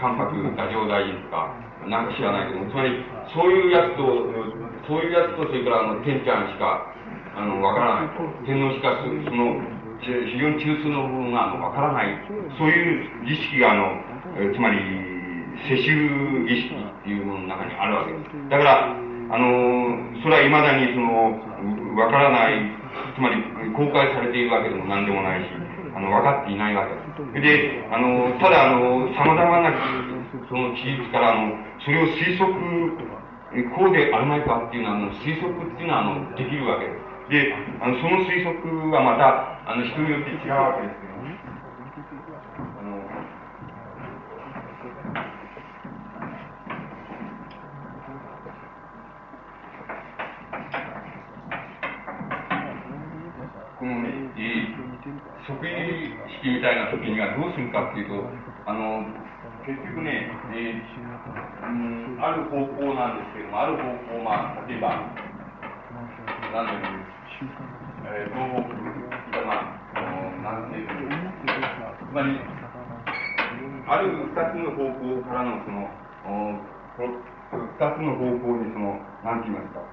[0.00, 1.50] 関白太政大臣とか、
[1.86, 4.06] なんか知らないけども、つまり、そういうやつと、
[4.86, 6.94] そういうやつと、それから、あの、天ちゃんしか、
[7.34, 8.08] あの、わからない。
[8.46, 9.58] 天皇しか、その、
[10.00, 12.14] 非常に中枢の部分が、あの、わからない。
[12.56, 13.98] そういう儀式が、あの、
[14.54, 14.78] つまり、
[15.66, 18.50] 世襲儀式っていうものの中にあるわけです。
[18.50, 18.94] だから、
[19.30, 21.34] あの、それは未だにその、
[21.96, 22.70] わからない、
[23.16, 23.42] つまり
[23.74, 25.50] 公開されているわけでも何でもないし、
[25.94, 27.40] あの、分かっていないわけです。
[27.40, 29.70] で、あの、ただ、あの、様々な、
[30.48, 31.54] その事実から、あの、
[31.84, 32.50] それを推測、
[33.70, 37.14] こうであるまいかっていうのは、あの、推測っていうのは、あの、できるわけです。
[37.30, 41.14] で、あの、その推測はまた、あの、人によって違うわけですけど
[53.84, 54.73] このね、えー、
[55.44, 56.08] 即位
[56.40, 58.16] 式みたいな時にはどうするかっていうと、
[58.64, 59.04] あの、
[59.68, 65.04] 結局ね、えー、うん、ある方向なんですけども、ある方向、まあ、例えば、
[66.48, 66.96] なんでも、
[68.08, 70.00] えー、東北、まあ、
[70.40, 72.40] なんていうつまり、
[73.88, 75.92] ある二つの方向からの、その、
[77.52, 79.84] 二つの方向に、その、なんて言いますか、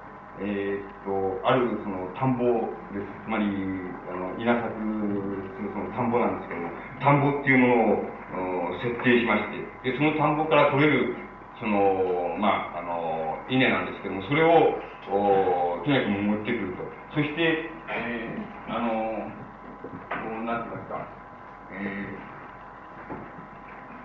[0.42, 2.42] えー、っと、あるその田んぼ
[2.90, 3.06] です。
[3.22, 11.14] つまり、あの、稲作するその田んぼなんですけども、田んぼっていうものを設定しまして、で、その田んぼから取れる、
[11.62, 16.82] その、まあ、あの、稲なんですけども、それを、おとにかく持ってくると。
[17.14, 19.30] そして、えー、あの、
[20.42, 21.06] なんて言いますか、
[21.70, 22.06] え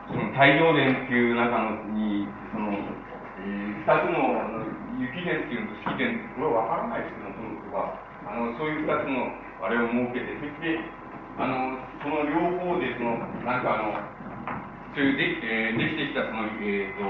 [0.09, 4.66] ー、その大量伝っていう中のに、その、えー、二つの
[4.97, 8.07] 雪伝っていうのと式伝ってこれは分からないですけども、そのは。
[8.27, 9.29] あの、そういう二つの
[9.61, 10.81] あれを設けて、そして、
[11.37, 13.93] あの、その両方で、その、なんかあの、
[14.97, 17.05] そういうで,、えー、できてきたその、えっ、ー、と、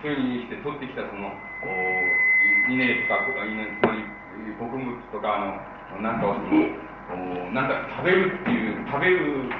[0.00, 4.06] そういうふうにして取ってきたその、お稲とか、稲、つまり、
[4.54, 6.70] 穀物とか、あの、なんかをその、
[7.12, 9.50] おなんか食べるっていう、食べる、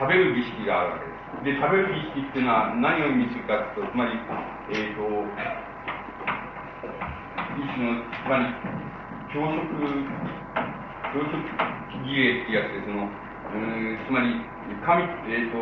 [0.00, 1.13] 食べる儀式があるわけです。
[1.42, 4.12] で、食べる儀式っていうのは何を意味するかというと、つまり、
[4.70, 5.02] えっ、ー、と、
[7.58, 8.46] 一種の、つまり、
[9.32, 9.74] 教職、
[11.10, 11.34] 教職
[12.04, 14.40] 儀礼ってやつで、その、うんつまり、
[14.84, 15.58] 神、えっ、ー、と、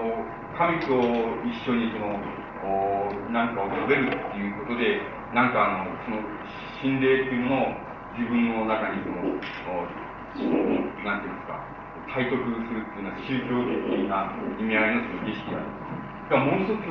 [0.58, 1.00] 神と
[1.46, 2.20] 一緒にその、
[2.62, 5.00] おなんかを食べるっていうことで、
[5.35, 6.22] なんかあの、その、
[6.80, 7.74] 心霊っていうものを
[8.18, 9.88] 自分の中にその、お
[11.04, 11.71] なんていうんですか、
[12.12, 16.44] 体得するっていうのは宗教的な意味合いのその儀式がある。
[16.44, 16.85] もう一つ、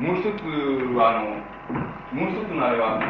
[0.00, 0.44] もう一つ
[0.96, 1.28] は、あの、
[2.12, 3.04] もう一つのあれは、あの、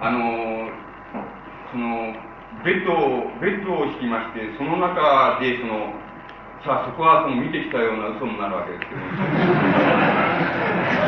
[0.00, 0.68] あの、
[1.72, 2.12] その、
[2.62, 5.94] ベッドを、ベッドを敷きまして、その中で、その、
[6.64, 10.63] さあそこはその見てきたような嘘になるわけですけど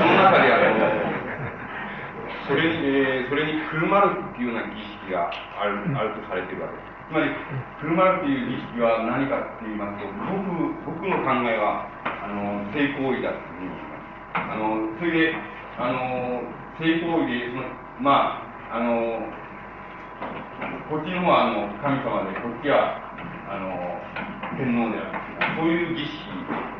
[0.07, 0.79] の中であの
[2.47, 7.31] それに、えー、それにくるまるっていうような儀式があるあるとされているわけですつまり
[7.81, 10.07] くるまるっていう儀式は何かって言いますと
[10.87, 11.91] 僕僕の考えは
[12.23, 13.83] あの性行為だっていうふうに
[14.35, 15.35] あのそれで
[15.79, 16.43] あの
[16.79, 17.67] 性行為でその
[18.01, 19.23] まああの
[20.91, 23.03] こっちの方はあの神様でこっちは
[23.51, 23.71] あの
[24.59, 26.17] 天皇であるそういう儀式、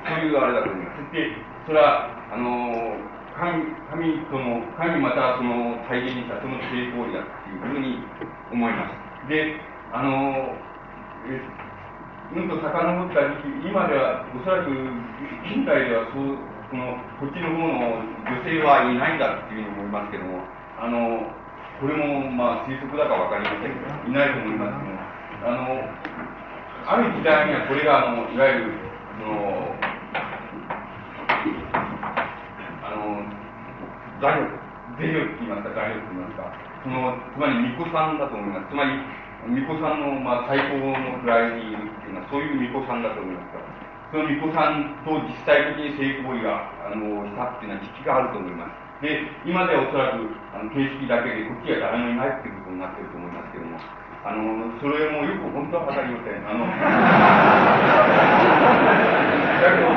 [0.05, 1.01] そういうあれだと思います。
[1.01, 1.29] そして、
[1.67, 2.97] それは、あの、
[3.37, 8.01] 神、神との、神またその体現したその成功だっていうふうに
[8.53, 9.29] 思います。
[9.29, 9.61] で、
[9.93, 10.57] あの、
[12.35, 14.73] うんと遡った時期、今ではおそらく
[15.47, 16.39] 近代ではそう、
[16.71, 20.41] その、こっちの方の女性はいないんだっていうふうに思いますけども、
[20.81, 21.29] あの、
[21.79, 25.07] これもまあ推測だかわかりませんけど、いないと思いますけども、
[25.45, 26.17] あの、
[26.87, 28.71] ある時代にはこれがあのいわゆる
[29.19, 29.66] その
[34.17, 36.49] あの財力税力って言いますか、材料といいますか、
[36.83, 38.71] その、つまり巫女さんだと思います。
[38.71, 38.97] つまり、
[39.45, 43.69] 巫女さんの、まあ、最高の位にいるっていうのは、そういう巫女さんだと思いますから、
[44.15, 48.87] その巫女さんと実際的に性行為が、あの、したっていうのは時期があると思います。
[49.03, 50.25] で、今ではおそらく、
[50.55, 53.77] あの、形式だけで、こっちは誰もいないっていうことになってると思いますけども、
[54.25, 56.41] あの、それもよく本当は語りません。
[56.49, 56.65] あの、
[59.61, 59.93] だけど、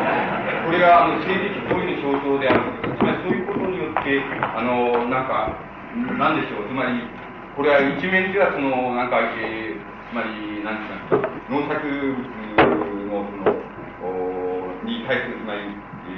[0.68, 2.98] これが、あの、性的行為象徴である。
[2.98, 5.54] つまりそういうことによって、あの、なんか、
[6.18, 7.06] なんでしょう、つまり、
[7.54, 12.18] これは一面ではその、なんか、えー、つまり、なんていうか、農作物
[13.06, 13.54] の、その、
[14.02, 15.70] おに対する、つまり、
[16.10, 16.18] え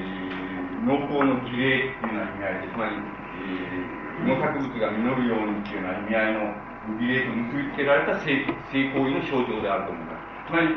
[0.80, 8.42] ー、農耕の儀礼っていうような意味合いで、つまり、えー、農作物が実るようにっていうような意味合いの、儀礼と結びつけられた性
[8.74, 10.50] 性行為の象徴であると思います。
[10.50, 10.68] つまり、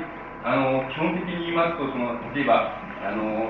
[0.45, 3.49] あの、基本的に言いますと、その、例えば、あの、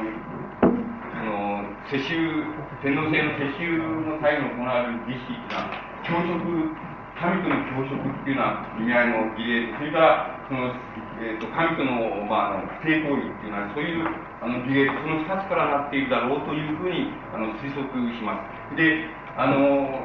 [1.24, 2.44] の、世襲、
[2.84, 10.74] 天皇制の世襲の際に行われる儀式っていうのは、教職、神との教職っていうような意味合いの儀礼、それから、その、
[11.22, 14.04] えーと、神との,、まあ、あの性行為っていうのは、そういう
[14.42, 18.36] あの儀礼、その二つからなっているだろうというふうにあの推測しま
[18.70, 18.76] す。
[18.76, 20.04] で、あの、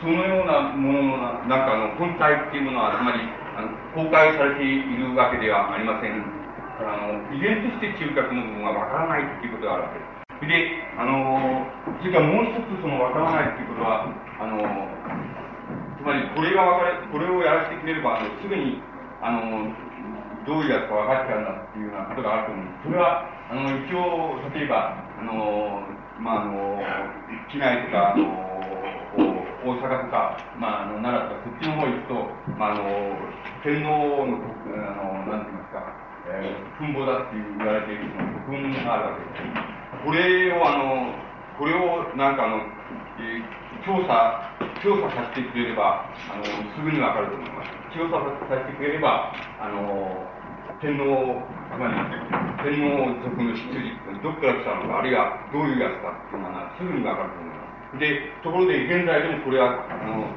[0.00, 3.20] そのようなものの、なんかあの、本体っていうものは、つまり、
[3.54, 6.22] あの公開されているわけではありません
[6.78, 10.13] から、あの、依然として中核の部分はわからないっていうことがあるわけです。
[10.46, 11.66] で、あの、
[12.00, 14.08] それからもう一つそのわからないっていうことは、
[14.40, 14.60] あの、
[15.96, 18.80] つまりこれがわかれ、これをやらせてくれれば、あのすぐに、
[19.22, 19.72] あの、
[20.46, 22.84] どういうやつか分かっちゃうんだっていうようなことがあると思うんです。
[22.84, 25.80] それは、あの、一応、例えば、あの、
[26.20, 26.82] まあ、あの、
[27.50, 28.54] 機内とか、あの、
[29.64, 32.28] 大阪とか、まあ、あの奈良とか、そっちの方行くと、
[32.60, 32.84] まあ、あの
[33.64, 35.88] 天皇の、あのなんて言いますか、
[36.28, 39.73] えー、墳墓だって言われているその墳があるわけです。
[40.04, 41.16] これを、あの、
[41.58, 42.60] これをなんかあの、
[43.18, 44.52] えー、調査、
[44.84, 47.72] 調査させてくれれば、あの、すぐにわかると思います。
[47.96, 50.28] 調査させてくれれば、あの、
[50.84, 51.40] 天皇、
[51.72, 51.96] つまり、
[52.68, 57.64] 天皇族の出自、どこから来たのか、あるいはどういうやつかっていうのは、すぐにわかると思いま
[57.94, 57.98] す。
[57.98, 60.28] で、ところで現在でもこれは、あの、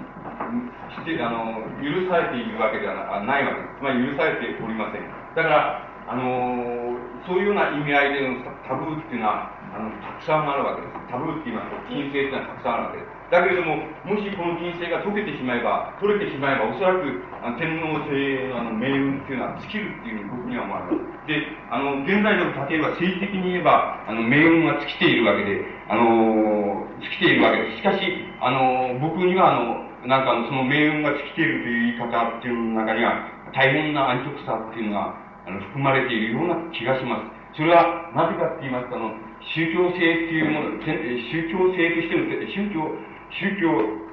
[0.96, 3.80] してあの許されているわけではないわけです。
[3.80, 5.04] つまり許されておりません。
[5.36, 6.96] だから、あの
[7.28, 10.98] そういうような意味合いでのタブーっていうのは、あの、たくさんあるわけです。
[11.06, 13.18] タブーって言いますと、禁制ってのはたくさんあるわけです。
[13.30, 13.76] だけれども、
[14.08, 17.06] もしこの禁制が解けてしまえば、取れてしまえば、おそらく
[17.44, 21.28] あの天皇制のあの命運っていうのは尽きるっていうふうに僕には思われます。
[21.28, 25.62] で、あの、現在でも例えば政治的に言えば、あの、命運は尽きているわけで、
[25.92, 27.78] あの、尽きているわけです。
[27.78, 28.00] しかし、
[28.40, 35.14] あの、僕にはあの、なんかその命運が尽きているという言い方っていうの中には、大変な安直さっていうのが、
[35.46, 37.38] あの、含まれているような気がします。
[37.60, 39.12] それは、なぜかって言いますと、あの、
[39.56, 42.84] 宗教性っていうもの、宗教性としての、宗教、
[43.32, 44.08] 宗教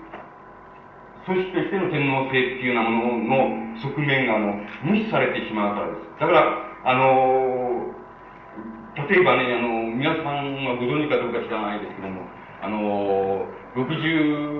[1.25, 6.21] 組織としての天皇制っていうようなものの側面があの無視されてしまうからです。
[6.21, 6.45] だから、
[6.85, 7.89] あの
[9.09, 12.23] 例えばね、あの、皆さんはご存知かどうか知らないですけども、
[12.63, 14.55] あの60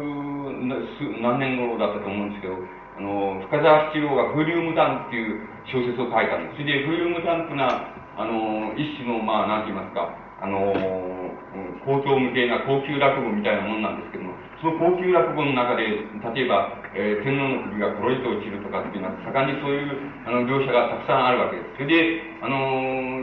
[1.21, 2.57] 何年頃だったと思うんですけど、
[2.97, 6.63] あの、深沢七郎がフリウムダンっていう小説を書いたんです。
[6.63, 10.77] それで、フリウムダンっていうのは、あの、一種の、まあ、なんて言いますか、あの、
[11.89, 19.97] 高等無形な高級落語みたいなもんなんですけども、その高級落語の中で、例えば、えー、天皇の首がコロリと落ちるとかっていうのは、盛んにそういう
[20.29, 21.81] あの描写がたくさんあるわけです。
[21.81, 22.57] それで、あの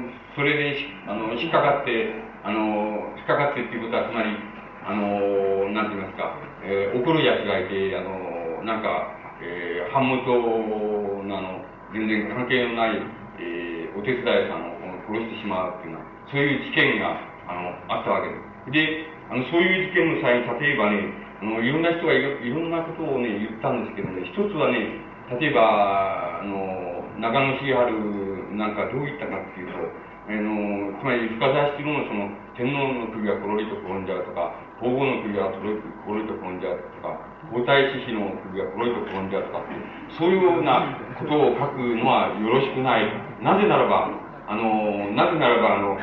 [0.01, 2.09] ー、それであの引っかかって、
[2.41, 4.33] あのー、引っかかってっていうことは、つまり、
[4.81, 9.13] あのー、なんて言いますか、えー、怒る奴がいて、あのー、なんか、
[9.45, 11.61] えー、版元の、あの、
[11.93, 13.01] 全然関係のない、
[13.37, 14.70] えー、お手伝いさんを
[15.11, 18.71] 殺してしまうっていうのは、そういう事件が、あの、あったわけです。
[18.71, 29.79] で、あの、そういう事件の際に、例えばね、あの、いろんな人がいろいろんなことをね、言ったんですけどね、一つはね、例えば、あの、長野茂春なんかどういったかっていうと、
[30.27, 37.17] あの、つまり深沢七郎のその、天皇の首がコロリと転んじゃうとか、皇后の首がコロリと転んじゃうとか、
[37.49, 39.65] 皇太子妃の首がコロリと転んじゃうとか、
[40.13, 43.09] そういうようなことを書くのはよろしくない。
[43.41, 44.13] なぜならば、
[44.51, 45.95] あの、なぜならば、あの、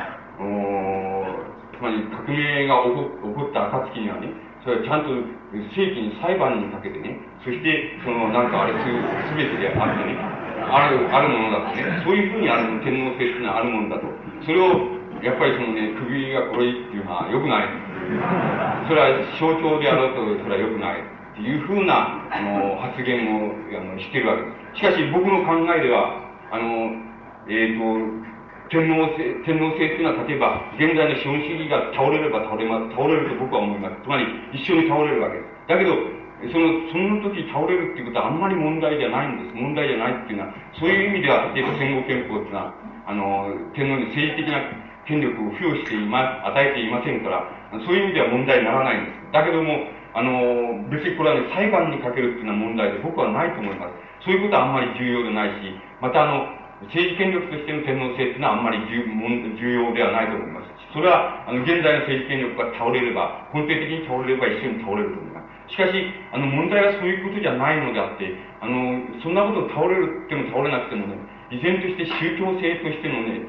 [1.77, 4.33] つまり革命が起こ起こった暁にはね、
[4.65, 5.13] それはちゃんと
[5.77, 8.89] 正規に裁判にかけてね、そして、その、なんかあれす、
[9.29, 10.17] すべてであってね、
[10.65, 14.09] ある、あるものだとね、そういうふうにある天皇制っていうのはあるものだと。
[14.41, 17.69] それを、やっぱりそのね、首がこれっていうのは良くない。
[18.89, 21.05] それは象徴であろうと、それは良くない。
[21.05, 24.81] っていうふうな、あの、発言を、あの、してるわけです。
[24.81, 26.17] しかし僕の考えでは、
[26.49, 26.97] あの、
[27.47, 28.29] えっ、ー、と、
[28.69, 33.97] 天皇制、天皇制っていうのは、例えば、現在の資本主義が倒れれば倒れます、倒れると僕は思います。
[34.03, 35.67] つまり、一緒に倒れるわけです。
[35.67, 35.97] だけど、
[36.53, 39.57] その、その時倒れるっていうことはあんまり問題じゃないんです。
[39.57, 42.73] 問題じゃないっていうのは、そういう意味では、例えば戦後憲法っていうのは、
[43.09, 44.61] あの、天皇に政治的な
[45.09, 47.49] 権力を付与していま、与えていませんから、
[47.81, 49.33] そういう意味では問題にならないんです。
[49.33, 54.25] だけども、あの、別にこれはね、裁判にかけるっていうのは問題で僕はないと思います。
[54.25, 59.03] そういうことはあんまり重要でないし、またあの、政治権力としての天皇制っていうのはあんまり重
[59.73, 60.71] 要ではないと思います。
[60.95, 65.75] それは、あの、現在の政治権力が倒れれば、根底的に倒れれば一緒に倒れると思います。
[65.75, 65.93] しかし、
[66.31, 68.31] あの、問題はそういうことじゃないのであって、
[68.63, 71.19] あの、そんなこと倒れるっても倒れなくてもね、
[71.51, 73.43] 依然として宗教性としてのね、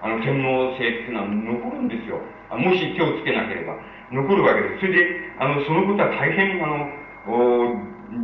[0.00, 2.22] あの、天皇制っていうのは残るんですよ。
[2.56, 3.76] もし手をつけなければ。
[4.12, 4.80] 残るわけです。
[4.80, 5.04] それで、
[5.38, 6.88] あの、そのことは大変、あの、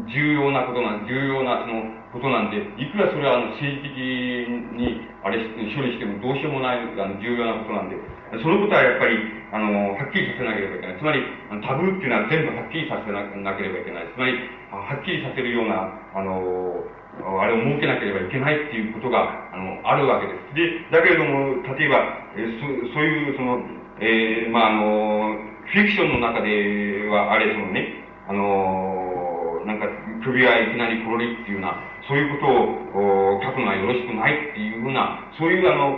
[0.08, 5.42] 重要なことな、重要な、その、ことなんで、いくらそれはあの政治的に、あれ、
[5.74, 7.98] 処理してもどうしようもない、あの、重要なことなんで、
[8.38, 9.18] そのことはやっぱり、
[9.50, 10.98] あの、はっきりさせなければいけない。
[10.98, 11.26] つまり、
[11.66, 13.26] タブーっていうのは全部はっきりさせな
[13.58, 14.06] ければいけない。
[14.14, 14.38] つまり、
[14.70, 16.86] はっきりさせるような、あの、
[17.18, 20.54] あれを設けなければいけないっていうことが、あの、あるわけです。
[20.54, 21.98] で、だけれども、例えば、
[22.38, 23.58] えそそういう、その、
[23.98, 25.34] えー、まあ、あの、
[25.66, 29.86] フィクションの中では、あれ、そのね、あの、なんか、
[30.24, 32.52] 首はいきなりコロリっていうような、そういうこと
[33.00, 35.96] を書くのはよろしくないっていうふうな、そういうあの、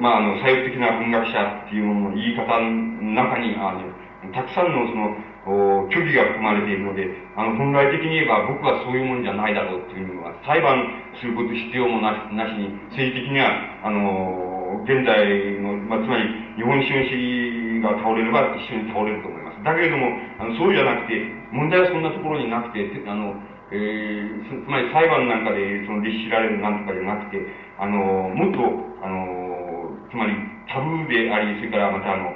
[0.00, 2.68] まあ、あの、左翼的な文学者っていうものの言い方の
[3.12, 7.06] 中に、あの、たくさんのその、虚偽が含まれているので、
[7.36, 10.74] あの、本来的に言えば僕はそういうもんじゃないだろうっていうのは、裁判
[11.20, 15.14] すること必要もなしなしに、政治的には、あの、現在
[15.62, 16.26] の、まあ、つまり、
[16.58, 19.62] 日本資本主義が倒れれば一緒に倒れると思います。
[19.62, 20.10] だけれども、
[20.40, 21.14] あの、そうじゃなくて、
[21.52, 23.38] 問題はそんなところになくて、あの、
[23.70, 27.42] えー、つまり裁判なんかでその律しられるなんとかじゃなくて、
[27.78, 28.62] あの、もっと、
[29.02, 30.34] あの、つまり
[30.70, 32.30] タブーであり、それからまたあの、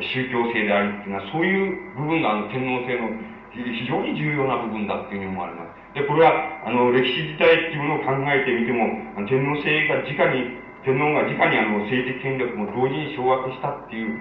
[0.00, 3.08] 宗教性でありっていうのは、そういう部分があの天皇制の
[3.56, 5.96] 非常に重要な部分だっていうふうに思われます。
[5.96, 8.84] で、これは、あの、歴史自体っていうものを考えてみても、
[9.24, 14.12] 天皇制が直に、天皇が直にあの政治権力も同時に掌握したっていう、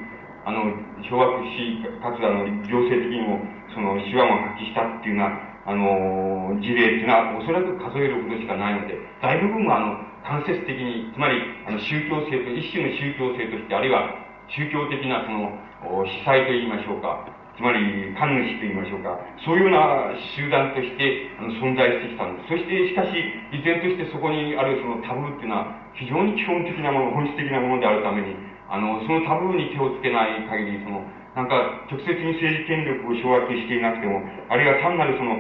[0.48, 0.72] あの、
[1.04, 3.44] 掌握し、かつあの、行政的にも、
[3.76, 14.14] その、手腕を発揮したっていうような、あの、事例っていうのは、おそらく数えることしかないので、大部分は、あの、間接的に、つまり、あの、宗教性と、一種の宗教性として、あるいは、
[14.54, 15.58] 宗教的な、その、
[16.06, 17.26] 司祭と言いましょうか、
[17.58, 22.50] つまり、神主と言いましょうか、そういうような集団として、あの、存在してきたんです。
[22.50, 23.18] そして、しかし、
[23.50, 28.38] 依然としてそこにあるそのタブーっていうのは、非常に基本的なもの、本質的なものであるために、
[28.70, 31.02] あの、そのタブーに手をつけない限り、その、
[31.36, 35.36] なんか、直接に政治権力を掌握していなくても、あるいは単なるその、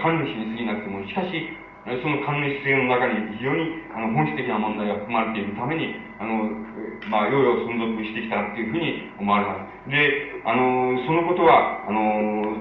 [0.00, 1.52] 神主に過ぎなくても、しかし、
[1.84, 6.48] その神主制の中に非常にあの本質的な問題が含まれているために、あの、
[7.12, 9.92] まあ、ようよ存続してきたっていうふうに思われます。
[9.92, 12.56] で、あの、そのことは、あの、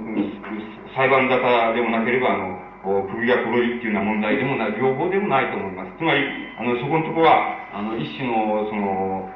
[0.91, 5.95] 裁判沙汰でもなければ、あの、首が黒いっていうような問題でもない、両方でもないと思います。
[5.95, 6.19] つまり、
[6.59, 9.31] あの、そこのところは、あの、一種の、その、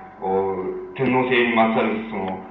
[0.99, 2.43] 天皇制にまつわる、その、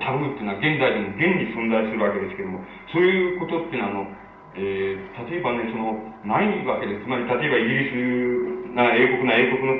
[0.00, 2.60] タブーっていうのは現代でも現に存在するわけですけども、
[2.92, 4.22] そういうことっていうのは、あの、
[4.54, 5.96] えー、例えばね、その、
[6.28, 7.04] ないわけです。
[7.04, 9.72] つまり、例えばイギリスな、英国な英国の、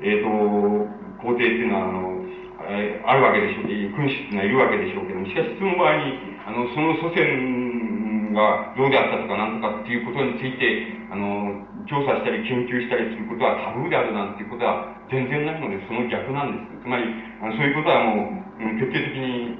[0.00, 0.88] えっ、ー、と、
[1.20, 2.24] 皇帝っていうのは、あの、
[2.64, 6.16] えー、あるわけでしょう、君主っていうのはいるわけでしょうけども、しかしその場合に、
[6.48, 16.84] あの、その祖先がどうであったとかなんとかっていうことについて、あの、調査したり研究したりすることはタブーであるなんていうことは全然ないので、その逆なんです。
[16.84, 17.08] つまり、
[17.40, 18.28] そういうことはも
[18.60, 19.56] う、徹底的に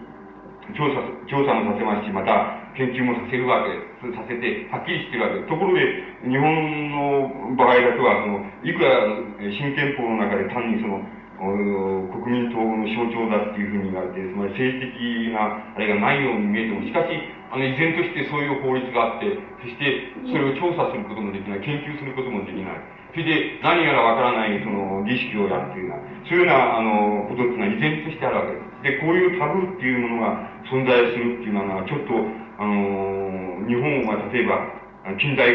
[0.76, 3.80] 調査、調査もさせますし、また研究もさせるわけで
[4.12, 4.12] す。
[4.12, 5.48] させて、はっきりしてるわけです。
[5.48, 5.80] ところで、
[6.28, 6.44] 日本
[6.92, 9.08] の場合だとは、その、いくら
[9.48, 11.00] 新憲法の中で単にその、
[11.38, 14.98] 国民党の象徴だっていうふうに言われて、つまり政治的
[15.30, 17.14] なあれがないように見えても、しかし、
[17.50, 19.30] あの、依然としてそういう法律があって、
[19.62, 22.82] そしてそれを調査することもできない、研究することもできない。
[23.14, 28.98] それで何やらわからないその儀式をやるというような、そういうような、あの、ことっていうのは依然としてあるわけです。
[28.98, 32.14] で、こういうタブーっていうものが存在するっていうのは、ちょっと、
[32.58, 35.48] あの、日本は例えば、近代、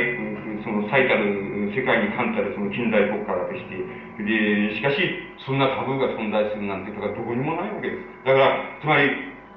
[0.64, 3.76] その最たる、世界に冠たるその近代国家だとして、
[4.24, 4.98] で、しかし、
[5.46, 8.02] そんなタブーが存在するなんてことがどこにもないわけです。
[8.26, 9.10] だから、つまり、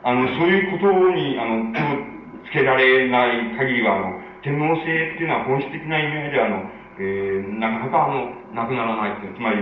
[0.02, 6.62] あの、そういうことに、あの、手をつけられない限りは、あの、天皇制っていうのは本質的な意味で、あの、
[6.98, 9.60] えー、なかなかあの、なくならないっていう、つまり、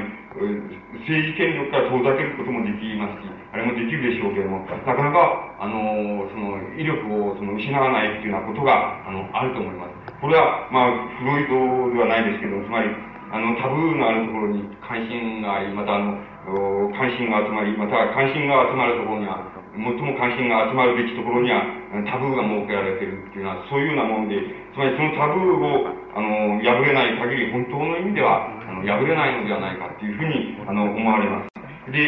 [1.06, 9.93] 政治権力から遠ざけることもできますし、あれもできるでしょうけれども、なかなか、あの、その、威力をその失わないっていうようなことが、あの、あると思います。
[10.24, 12.88] これは、まあ、フロイドではないですけど、つまり、
[13.28, 16.16] あの、タブーのあるところに関心があり、またあの、
[16.96, 19.44] 関心が集まり、また関心が集まるところには、
[19.76, 21.60] 最も関心が集まるべきところには、
[22.08, 24.40] タブーが設けられているっていうのは、そういうようなもんで、
[24.72, 31.52] つまりそのタブーを、あの、破れない限り、本当の意味では、あの、破れないのではないかっていうふうに、あの、思われます。
[31.92, 32.00] で、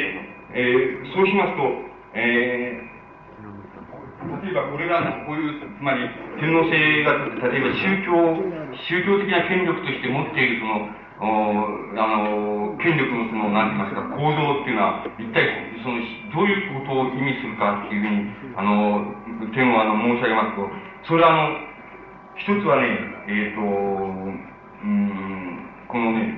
[0.57, 1.69] えー、そうしますと、
[2.17, 2.95] えー、
[4.43, 6.09] 例えばこれが、こういう、つまり、
[6.41, 7.12] 天皇制が、
[7.53, 8.12] 例えば宗教、
[8.89, 11.25] 宗教的な権力として持っているその、お
[11.97, 15.49] あの、権力のその、なんて言いますか、構造っていうのは、一体、
[15.81, 16.01] その、
[16.33, 19.05] どういうことを意味するかっていうふうに、あの、
[19.53, 20.69] 点をあの、申し上げますと、
[21.09, 21.67] それはあの、
[22.37, 22.89] 一つはね、
[23.29, 26.37] えっ、ー、と、うん、このね、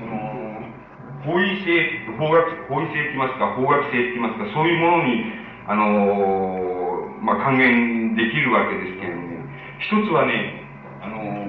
[0.00, 0.56] その、
[1.28, 9.36] 法医性、法学、法医性って言いますか、法学性って言いますか、そういうものに、あのーまあ、還元できるわけですけれども、ね、
[9.80, 10.62] 一つはね、
[11.02, 11.45] あのー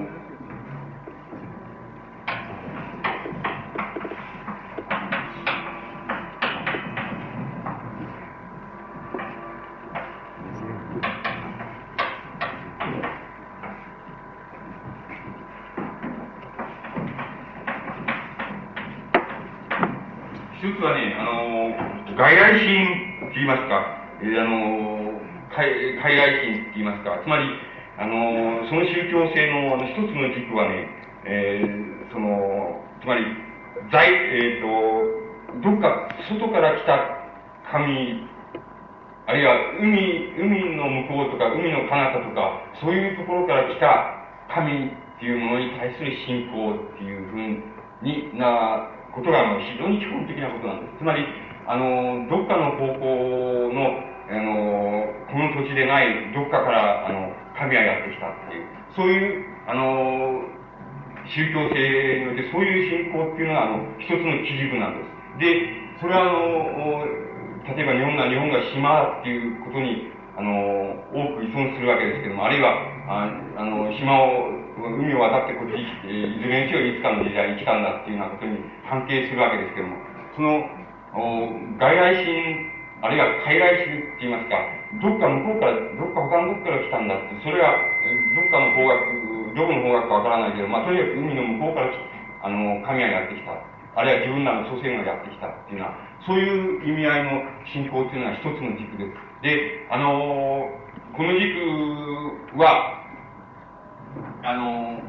[25.98, 27.44] 海海外心って言いますか、つまり、
[27.98, 30.88] あのその宗教性のあの一つの軸はね、
[31.26, 33.24] えー、その、つまり、
[33.90, 36.98] 在、えっ、ー、と、どっか外から来た
[37.70, 38.22] 神、
[39.26, 44.14] あるいは海、海の向こうとか、海の彼方とか、そういうところから来た
[44.54, 50.98] 神っていうものに対する信仰っていうふうになことが非常に基本的なことなんです。
[50.98, 51.26] つまり、
[51.66, 60.44] あの、どっかの方向の、あの、この土地でないどっかから、あの、神がやってきたっていう、そういう、あの、
[61.24, 61.80] 宗教性
[62.20, 65.18] によってそういう信仰っていうのは、あの、一つの基軸なんです。
[65.40, 67.04] で、それはあの、
[67.76, 70.52] 例えば日本が、日本が島っていうことに、あの、
[71.12, 72.70] 多く依存するわけですけども、あるいは、
[73.08, 79.96] ああの、島を、海を渡ってこっちいずれにしろいつかの時代に来たんだっていうようなことに関係するわけですけども、
[80.36, 80.62] その、
[81.18, 84.58] お外来心、あるいは海外心って言いますか、
[84.98, 91.94] どっか向こうから、どっか他のどっから来たんだって、それが、どっかの方角、どこの方角かわからないけど、まあ、とにかく海の向こうから
[92.42, 93.54] あの、神がやってきた。
[93.98, 95.94] あるいは自分らの祖先がやってきたっていうのは、
[96.26, 99.14] そういう意味合いの信仰っていうのは一つの軸です。
[99.42, 100.70] で、あの
[101.16, 103.02] この軸は、
[104.42, 105.02] あの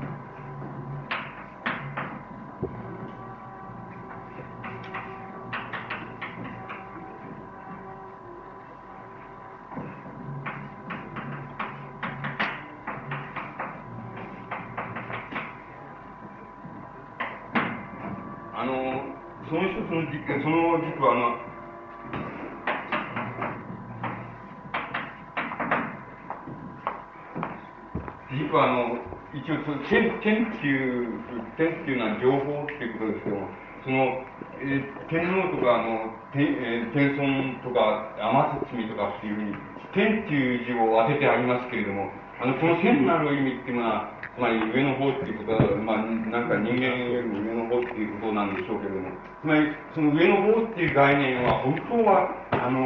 [19.49, 21.33] その一つの実験、その軸は、あの、
[28.29, 29.01] 軸は、あの、
[29.33, 31.17] 一応、その、天、天っていう、
[31.57, 33.49] 天っていうのは情報っていうことですけども、
[33.83, 34.21] その、
[34.61, 38.05] えー、天皇とか、あの、天、えー、天孫とか、
[38.69, 39.57] 天津とかっていうふうに、
[39.97, 49.11] 天っていう字を当ててありますけれども、あの、この天なる意味っていうのは、つまり上の方っていうことは、まあ、なんか人間よりも上の方っていうことなんでしょうけども、
[49.43, 52.79] つまり、その上の方っていう概念は、本当は、あの、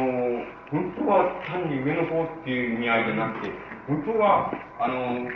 [0.74, 3.54] 本当は単に上の方っていう意味合いじゃなくて、
[3.86, 4.50] 本当は、
[4.82, 5.30] あの、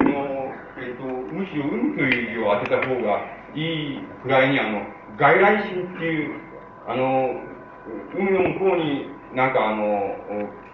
[0.00, 0.48] この、
[0.80, 3.20] えっ、ー、と、むしろ海という字を当てた方が
[3.52, 4.80] いいくらいに、あの、
[5.20, 6.40] 外来心っていう、
[6.88, 7.36] あの、
[8.16, 10.16] 海の向こうになんかあの、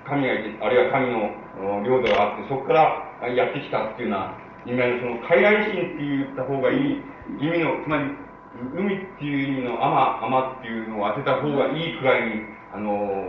[0.06, 7.02] 神がいて、あるいは神の領土があって、そこからやってきたっていうような意味合いの、その海外心って言った方がいい
[7.40, 8.04] 意味の、つまり、
[8.74, 12.42] 海っていう意味の天、天っていうのを当てた方がいいくらいに、
[12.74, 13.24] あの、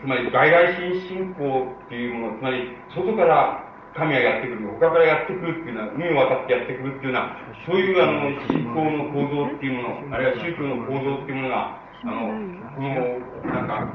[0.00, 3.64] つまり外来心信仰っていうもの、つまり外から
[3.96, 12.28] 神がやってくる、他からやってくるっていうのは、海を渡ってやってくるっていうような、そういうあの、信仰の構造っていうもの、あるいは宗教の構造っていうものが、あの、
[12.76, 12.92] この、
[13.48, 13.88] なんか、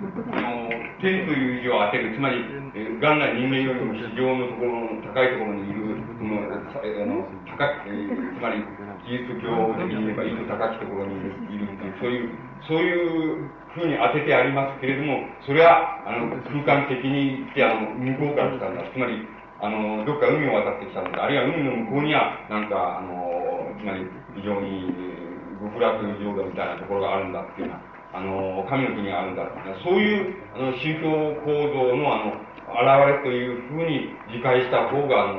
[0.00, 0.72] あの、
[1.04, 2.40] 天という字を当てる、つまり、
[2.72, 6.56] えー、元来人間よりも地上のところの高いところにいる、その、あ
[7.04, 8.64] の、高い、えー、つまり、
[9.04, 11.20] キリスト教的に言えば、意図高きところに
[11.52, 12.32] いるっていう、そういう、
[12.64, 18.88] そういうふうに当ててありますけれども、それは、あの、空間的に言って、あの、向こうから来たんだ。
[18.88, 19.20] つまり、
[19.60, 21.24] あの、どっか海を渡ってきたんだ。
[21.24, 25.20] あるいは海の向こうには、なんか、あの、つまり、非常に、
[25.60, 29.46] 極楽浄土みたいなところがあるんだっていうような、あの、神の国があるんだ。
[29.84, 31.10] そういう、あの、宗教
[31.44, 32.34] 構造の、あの、
[32.70, 35.32] 現れというふうに理解した方が、あ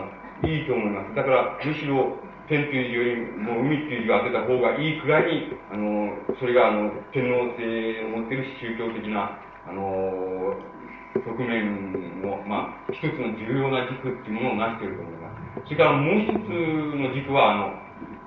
[0.44, 1.16] の、いいと思います。
[1.16, 2.18] だから、むしろ、
[2.48, 10.58] 天という字よりも海っていう字を当てた方がいいくらいに、あの、それが、あの、天皇制を持っている宗教的な、あの
[11.14, 15.66] 側面の、まあ、一つの重要な軸っていうものを成していると思います。
[15.66, 17.74] それからもう一つの軸は、あの、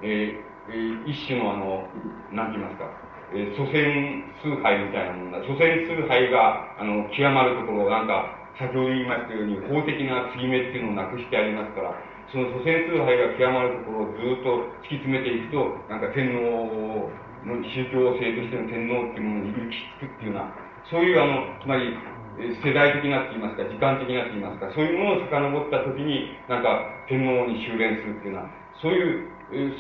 [0.03, 0.39] え、
[0.69, 1.89] えー、一種のあの、
[2.33, 3.04] なんて言いますか、
[3.35, 5.43] えー、祖先崇拝みたいなものだ。
[5.43, 11.99] 祖先崇拝が、あの、極まるところを、なんか、先ほど言いましたように、法的な継ぎ目っていうのをなくしてありますから、
[12.31, 17.11] その祖先崇拝が極まるところをずっと突き詰めていくと、なんか天皇
[17.43, 20.55] の宗教性としての天皇っていうものに行き着くっていうような、
[20.87, 21.91] そういうあの、つまり、
[22.39, 28.51] 世代的なって言いますか、時間的なって言いますか、そういうものを遡った時に、なんか天皇に修練するっていうような、
[28.81, 29.31] そういう、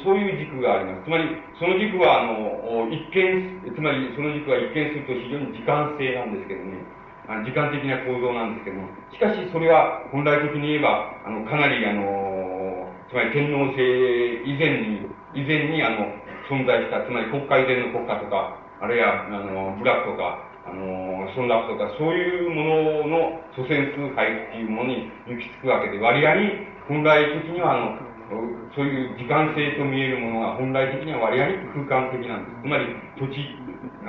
[0.04, 1.04] そういう軸があります。
[1.04, 1.24] つまり、
[1.58, 6.78] その軸は、あの、一見、つまりその軸は一見すると非常に時間性なんですけどね、
[7.44, 13.80] 時間的な構造なんですけども、しかしそれは本来的に言えば、あの、かなり、あの、つまり天皇制
[14.44, 16.04] 以前に、以前に、あの、
[16.50, 26.50] 存在した、つまり国家以前の国家とか、あるいは、あの、部落とか、あの、村落とか、そういうものの祖先崇拝っていうものに行き着くわけで、割合に
[26.88, 28.13] 本来的には、あの、
[28.74, 31.46] そういう時間性と見えるものが本来的には割合
[31.86, 32.62] 空間的なんです。
[32.62, 32.86] つまり
[33.20, 33.44] 土地、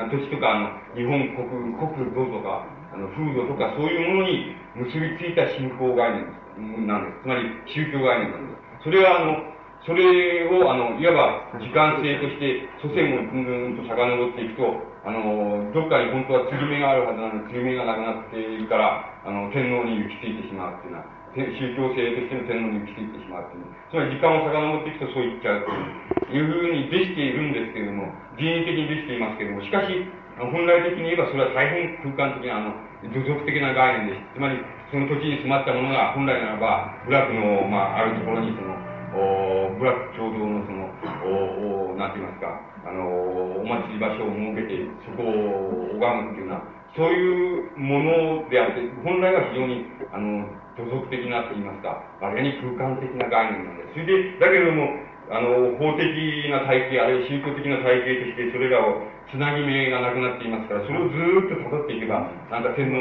[0.10, 6.24] 土地とか、あの、日本国、国土とか、あの、風土とか、そういうものに結びついた信仰概
[6.56, 7.24] 念なんです。
[7.24, 8.88] つまり宗教概念なんです。
[8.88, 9.56] それは、あの、
[9.86, 11.14] それを、あの、いわ
[11.52, 23.68] ば時間性として、祖先をぐんぐんと遡っていくと、あの、どっかに本当は継ぎ目があるはずなのに、継ぎ目がなくなっているから、あの、天皇に行き着いてしまうっていうのは、宗教性としての天皇に行き着いてしまうっていう。
[23.92, 28.08] つまり時間を遡っていくとそう言っちゃうというふうにできているんですけれども、
[28.40, 29.92] 人為的にできていますけれども、しかし、
[30.40, 32.76] 本来的に言えばそれは大変空間的な、あの、
[33.12, 34.40] 土俗的な概念です。
[34.40, 34.60] つまり、
[34.92, 38.76] その土地に住まったものが本来ならば、部落の、まあ、あるところにその、
[39.16, 40.88] お部落共同のその、
[41.28, 46.64] おおなんて言いますか、あの、お祭り場所を設けて、そこを拝むっていうような、
[46.96, 48.00] そういうも
[48.44, 53.96] のであって、本来は非常に、あの、土俗的なと言いますか、あれに空間的な概念なんです。
[53.96, 54.92] それで、だけれども、
[55.32, 56.06] あの、法的
[56.52, 59.02] な体系、あるいは宗教的な体系として、それらを
[59.32, 63.00] つなぎ目がなくなっていますから、それをずっと辿っていけば、なんか天皇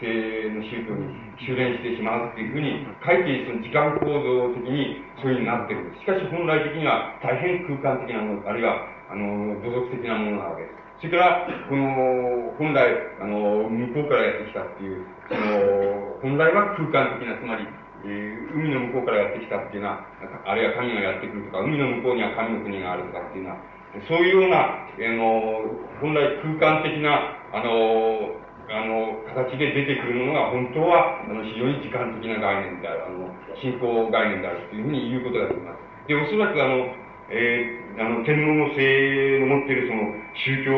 [0.00, 0.06] 制
[0.54, 1.12] の宗教に
[1.44, 6.00] 修練してしまうっていうふうに、書いてその時間構造的にそういうふうになってるんです。
[6.00, 10.85] しかし本来的には大変空間的なもの、あるいは、あの、土俗的なものなわけです。
[10.98, 12.88] それから、この、本来、
[13.20, 17.68] あの、向こうからやってきたっていう、その、本来は空間的な、つまり、
[18.04, 20.00] えー、海の向こうからやってきたっていうのは、
[20.46, 23.60] あるいは神がやってくるとか、海の向こうには神の国があるとかっていうのは、
[24.08, 25.68] そういうような、あの、
[26.00, 33.30] 本来空間的な、あの、あの、形で出てくるものが本当は、あの、非常に時間的な概念である、あの、
[33.60, 35.78] 信仰概念であるというふうに言うことができます。
[36.08, 36.88] で、おそらくあの、
[37.30, 40.72] えー、あの、天皇の性の持っているその宗教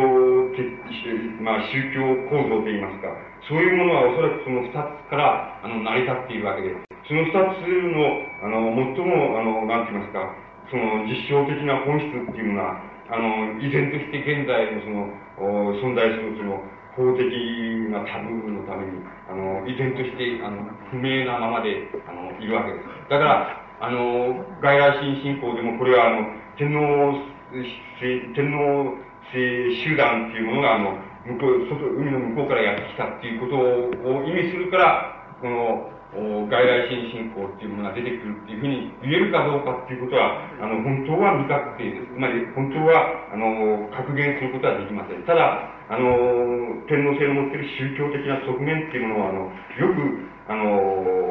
[0.55, 0.63] 的、
[1.43, 2.01] まあ宗教
[2.31, 3.09] 構造といいますか、
[3.49, 8.05] そういうものはおそらくその二つからあの成り立っているわけです、その二つの、
[8.45, 10.29] あの、最も、あの、なんて言いますか、
[10.69, 12.77] その実証的な本質っていうのが、
[13.09, 15.09] あの、依然として現在のその、
[15.81, 16.61] 存在するその、
[16.99, 17.25] 法的
[17.89, 19.01] なタブーのために、
[19.31, 22.85] あの、依然として、あの、不明なままで、あの、いるわけです。
[23.09, 26.29] だから、あの、外来新信仰でもこれは、あの、
[26.59, 27.15] 天皇、
[28.35, 28.99] 天皇
[29.33, 42.09] 集団っていうものが、あの、向こう、外、海の向こうからやってきたっていうことを意味するから、この、外来新信仰っていうものが出てくるっていうふうに言えるかどうかっていうことは、あの、本当は未確定です。
[42.09, 45.21] つまり、本当は、あの、確言することはできません。
[45.29, 50.01] ただ、あの、天皇制の持っている宗教的な側面っていうものは、あの、よく、
[50.49, 51.29] あの、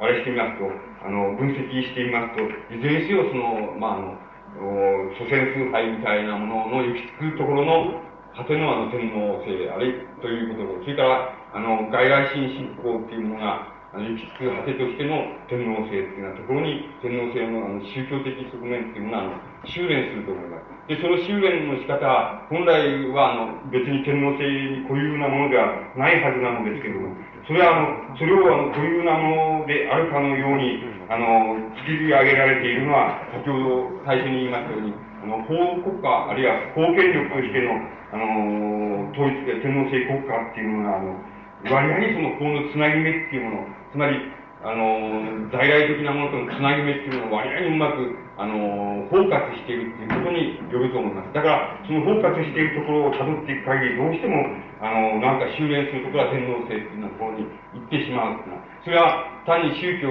[0.00, 0.70] あれしてみますと、
[1.02, 9.92] あの、分析してみますと、いずれにせよ、その、まあ、あの、祖先崇拝みたいなものの行き着くところの果てのあの天皇制、あれ
[10.22, 15.18] ということと、それから、あの、外来新信仰っていうものが、あの、行き着く果てとしての
[15.50, 20.70] 天皇制っていうようなところに、天皇制のあの宗教的側面っていうものは、あの、修練すると思います。
[20.86, 27.18] で、その修練の仕方は、本来は、あの、別に天皇制に固有なものではないはずなのですけれども、
[27.50, 37.74] それは、あの、それを、あの、固有なものであるかのように、あの、突き上げられているのは、先ほど最初に言いましたように、あの、法国家、あるいは法権力としての、
[38.14, 41.18] あの、統一で天皇制国家っていうのが、あの、
[41.66, 44.22] 割合にその法のつなぎ目っていうもの、つまり、
[44.62, 51.36] あの、在来的なものとのつなぎ目っていうのを割合にうまく、あの、包括しているっていうことによると思います。
[51.36, 54.40] だから、その包括しているところを辿っていく限り、どうしても、
[54.80, 57.44] あの、なんか修練するところは天皇制っていうようなところに
[57.76, 60.08] 行ってしまうっていうのは、それは単に宗教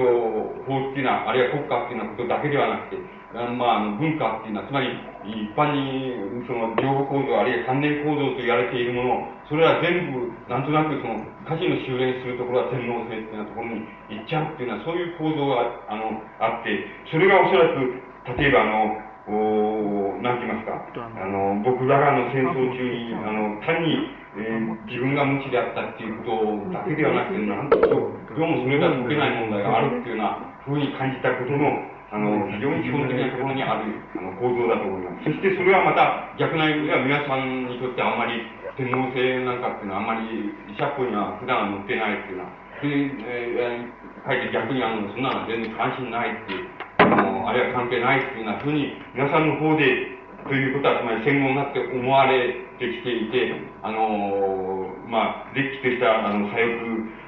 [0.62, 3.02] 法っていうのは、あるいは国家っていうようなことだけではなくて、
[3.34, 4.90] あのまあ、あの文化っていうのは、つまり、
[5.26, 31.66] 一般に、その、情報構造、あるいは関連構造と言われているもの、それは全部、なんとなくその、歌詞の修練するところは天皇制っていうようなところに行っちゃうっていうのは、そういう構造が、あの、あって、それがおそらく、例えばあの、おなんて言いますか、あの、僕らがの戦争中に、あの、単に、えー、自分が無知であったっていうことだけではなくて、なんと、どうもそれが解けない問題があるっていうようなふうに感じたことの、
[32.10, 35.30] あの、非常に基本的なところにあるあの構造だと思います。
[35.30, 38.42] そしてそれはまた逆な意味では皆さんにとってあんまり
[38.74, 40.26] 天皇制なんかっていうのはあんまり
[40.66, 42.50] 医者っぽいのは普段は載ってないっていうのは、
[42.82, 42.90] で、
[43.30, 53.52] えー、書いて逆にあの、そんなの全然関心ないっていう、あの、あるいは関係ないっていうようなふうに皆さんの方でということは、つまり戦後になって思われてきていて、
[53.82, 57.20] あのまあ、れっきとしたあの左翼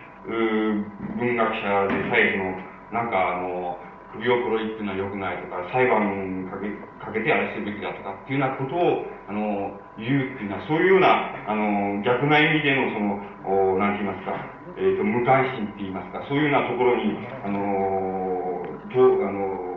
[1.19, 3.77] 文学者でさえその、なんかあの、
[4.13, 6.69] 首を黒いっていうのは良くないとか、裁判かけ
[7.01, 14.37] かけてあれするべきだとかっていうようなことを、あの、言うっていうのは、そういうような、あの、逆な意味での、その、おなんて言いますか、
[14.77, 18.63] えっ、ー、と、無関心って言いますか、そういうようなところに、あの、
[18.93, 19.72] と、あの、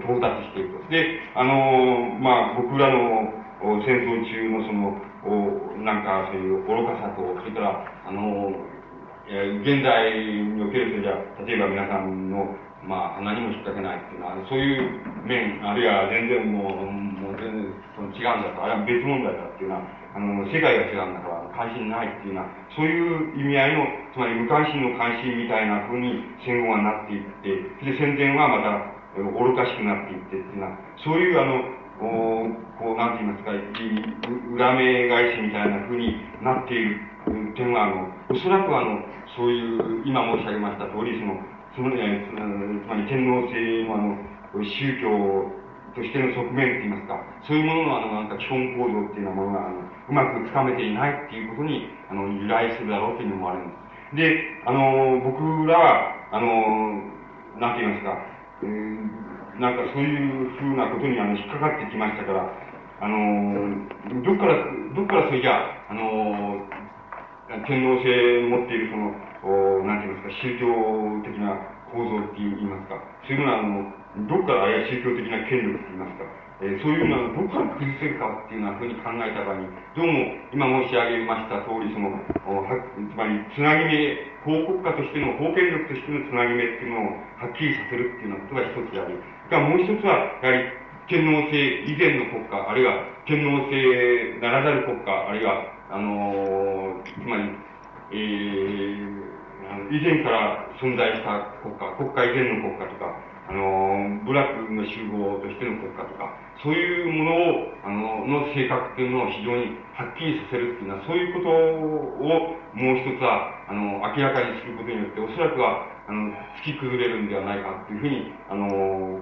[0.00, 0.90] 到達していると。
[0.90, 3.32] で、あの、まあ、僕らの
[3.84, 8.52] 戦争中のその、おなんかそういう愚かさと、それから、あの、
[9.26, 11.16] え現在におけるじゃ、
[11.46, 12.56] 例えば皆さんの
[12.86, 33.52] まあ、何も引っ掛けないっていうのは、そういう面、あるいは全然もう、もう全然その違うんだと、あるいは別問題だっていうのは、あの、世界が違うんだから関心ないっていうのは、そういう意味合いの、つまり無関心の関心みたいな風に戦後はなっていって、で、戦前はまた愚かしくなっていってっていうのは、そういうあの、おこう、なんて言いますか、
[34.52, 37.00] 裏目返しみたいな風になっている
[37.54, 38.98] 点は、あの、おそらくあの、
[39.36, 41.38] そういう、今申し上げました通り、その、
[41.76, 42.26] そのね、
[42.84, 44.18] つまり天皇制のあの、
[44.62, 45.10] 宗教
[45.94, 49.78] としての側面って言いますか、そういうもののあの、なんか基本構造っていうようなものが、あの、
[50.10, 53.84] うまくつかめていないっていうことに、あの、由来するだろうというふうに思われるんです。
[54.16, 57.02] で、あの、僕らは、あの、
[57.58, 58.33] なんて言いますか、
[58.64, 62.48] うん、なんかそういうふうなことにあの引っかかってきましたから、
[63.04, 63.76] あの、
[64.24, 64.56] どっから、
[64.96, 66.64] どっからそれじゃあ、あの、
[67.68, 68.08] 天皇制
[68.48, 69.12] 持っているその、
[69.44, 70.64] おなんて言いますか、宗教
[71.28, 71.52] 的な
[71.92, 72.96] 構造って言いますか、
[73.28, 73.92] そういうのは、あの、
[74.24, 76.24] どっからあや宗教的な権力って言いますか、
[76.64, 84.16] えー、そういうのはどこから崩せるかっていうようなふうに考えた場合に、どうも今申し上げました通り、その、はつまり、つなぎ目、
[84.48, 92.96] 法国家としての、法権力としてのつなぎ目っていうのをはっきりさせるっていうようなことが一つであり、それからもう一つは、やはり、天皇制以前の国家、あるいは
[93.28, 97.44] 天皇制ならざる国家、あるいは、あのー、つまり、
[98.08, 106.32] えー、以前から存在した国家、国家以前の国家とか、あの、部落の集合としての国家とか、
[106.62, 118.68] そういうものを、あの、の性格っていうのを非常にはっきりさせるっていうのは、そういうことをもう一つは、あの、明らかにすることによって、おそらくは、あの、突き崩れるんではないかっていうふうに、あの、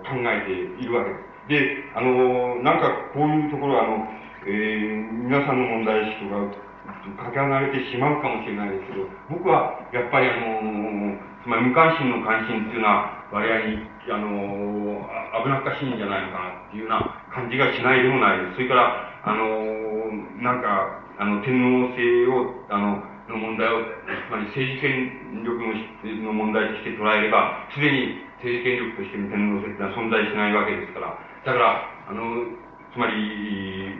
[0.02, 0.52] 考えて
[0.82, 1.32] いるわけです。
[1.48, 4.08] で、あの、なんかこういうところは、あの、
[4.46, 6.72] えー、皆さんの問題意識とか、
[7.24, 15.02] かけ離れてしまうかもしれないですけど、僕はやっぱりあの、つまり無関心の関心っていうのは、割合に、あの、
[15.42, 18.38] 危なっかしいんじゃないのかなっていうような感じがしないでもない。
[18.54, 23.80] それから、あの、なんか、あの、天皇制を、あの、の問題を、
[24.28, 25.72] つまり政治権力の
[26.26, 31.16] の問題として捉えれば、すでに政治権力としての天皇制っていうのは存在しないわけですから、
[31.46, 32.22] だから、あの、
[32.92, 33.96] つまり、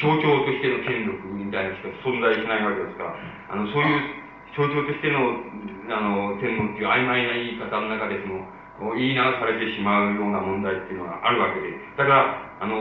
[0.00, 3.14] 象徴としての権力みたいなしか存在しないわけですから、
[3.50, 4.22] あの、そういう
[4.56, 5.36] 象徴としての、
[5.90, 8.46] あの、天皇っていう曖昧な言い方の中でその、
[8.98, 12.74] 言い流されてしまうような問題っていうのがあるわけで、だから、あの、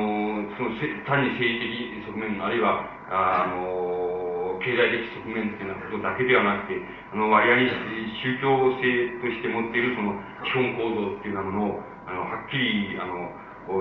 [0.57, 0.73] その
[1.05, 2.81] 単に政治的側面、あるいは、
[3.13, 6.77] あの、経済的側面っていうようなことだけではなくて、
[7.13, 7.69] あの、割合に
[8.21, 13.29] 宗教性として持っているその基本構造っていうようなものを、あの、はっきり、あの、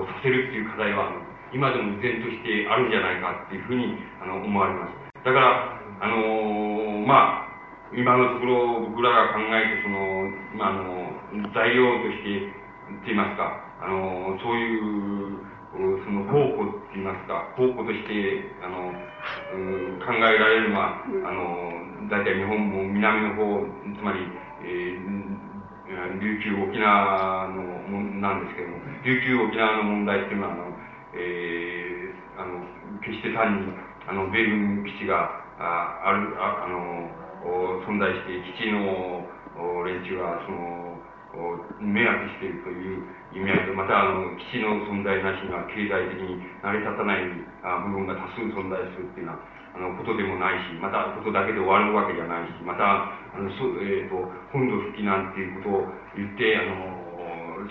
[0.05, 1.09] させるっていう課題は、
[1.53, 5.25] 今でも依然としてあるんじゃないかっていうふうにあの思われます。
[5.25, 7.40] だから、あの、まあ、
[7.91, 12.47] 今のところ僕らが考えてその、まあ、あの、材料として、
[12.87, 13.51] って言いますか、
[13.83, 15.43] あの、そういう、
[15.75, 23.59] その宝庫って言いますか、宝庫として、あの、うん、考えられるのは、あの、大体日本も南の方、
[23.95, 24.23] つまり、
[24.63, 27.59] えー、琉球沖縄の
[27.91, 30.63] もなんですけども、琉球沖縄の問題っていうのは、あの、
[31.15, 32.63] えー、あの、
[33.03, 33.73] 決して単に、
[34.07, 37.20] あの、米軍基地が、あある、ああの、
[37.87, 39.25] 存在して、基地の
[39.85, 40.81] 連中が、その、
[41.79, 47.23] 迷惑しているという意味合いと、また、あの、基地の存在なしには経済的に成り立たない
[47.87, 49.39] 部分が多数存在するっていうのは、
[49.73, 55.87] あの、ことでもないし、また、ことだけで終わるわけじゃないし、また、あの、そえっ、ー、と、本土復帰なんていうことを
[56.19, 57.01] 言って、あの、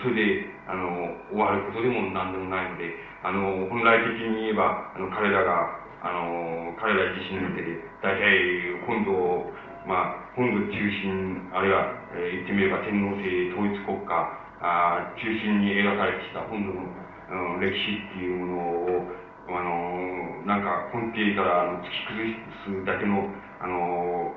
[0.01, 2.89] それで、あの、終わることでも何でもないので、
[3.21, 9.53] あの、本来的に言えば、あの、彼らが、あの、彼ら自身の手で、大体、本土を、
[9.85, 18.53] まあ、本土中心、あるいは、えー、言ってみれば天皇制統一国家あ中心に描かれてきた本土の、うん、歴史っていうもの
[18.85, 19.09] を、
[19.49, 23.25] あの、なんか根底からあの突き崩すだけの、
[23.57, 24.33] あの、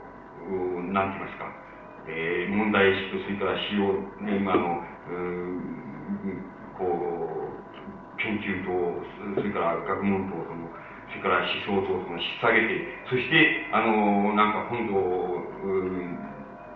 [0.93, 1.45] なんて言いますか、
[2.09, 5.65] えー、問題意識と、それから使用、ね、あの、う
[6.77, 9.05] こう、研究と、
[9.37, 10.73] それから学問と、その、
[11.15, 14.99] それから思想とその引っ提げて、そして、あの、なんか本土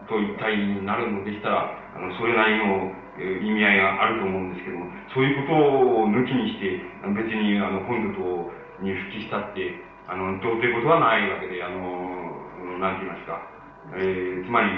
[0.06, 6.78] と一体になるのでしたら、あの、それなりの意味合いがあると思うんですけども、そういうことを抜きにして、
[7.18, 9.74] 別に、あの、本土とに復帰したって、
[10.06, 13.42] あの、どうってことはないわけで、あの、なんて言いますか、
[13.98, 14.70] えー、つまり、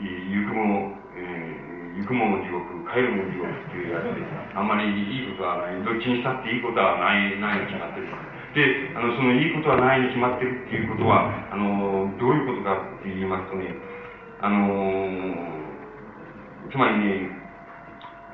[0.00, 4.24] 行くも、えー、行くもの地獄、帰るも地獄っていうやつで、
[4.56, 8.08] あんまりいいことはない、どっちにしたっていいことはない、ないに決まってる。
[8.54, 13.74] で、あの、そのいいことはないに決まってるっていうことは、あの、どういうことかって言いますとね、
[14.40, 14.64] あの、
[16.70, 17.28] つまりね、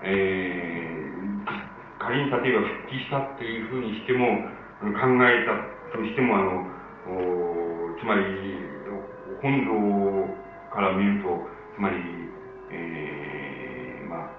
[0.04, 4.26] えー、仮に例えば復帰したっていうふうにしても、
[4.84, 6.66] 考えたとしても、あの、
[7.08, 8.22] おつまり、
[9.40, 11.28] 本土から見ると、
[11.74, 11.96] つまり、
[12.70, 14.30] えー、まあ、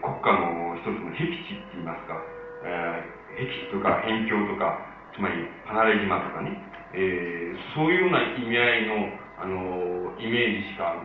[0.00, 2.16] 国家の一つの僻地って言いますか、
[2.64, 5.34] えー、僻地とか辺境とか、つまり
[5.66, 6.56] 離れ島とかね、
[6.94, 8.94] えー、そういうような意味合いの、
[9.40, 10.96] あの、イメージしか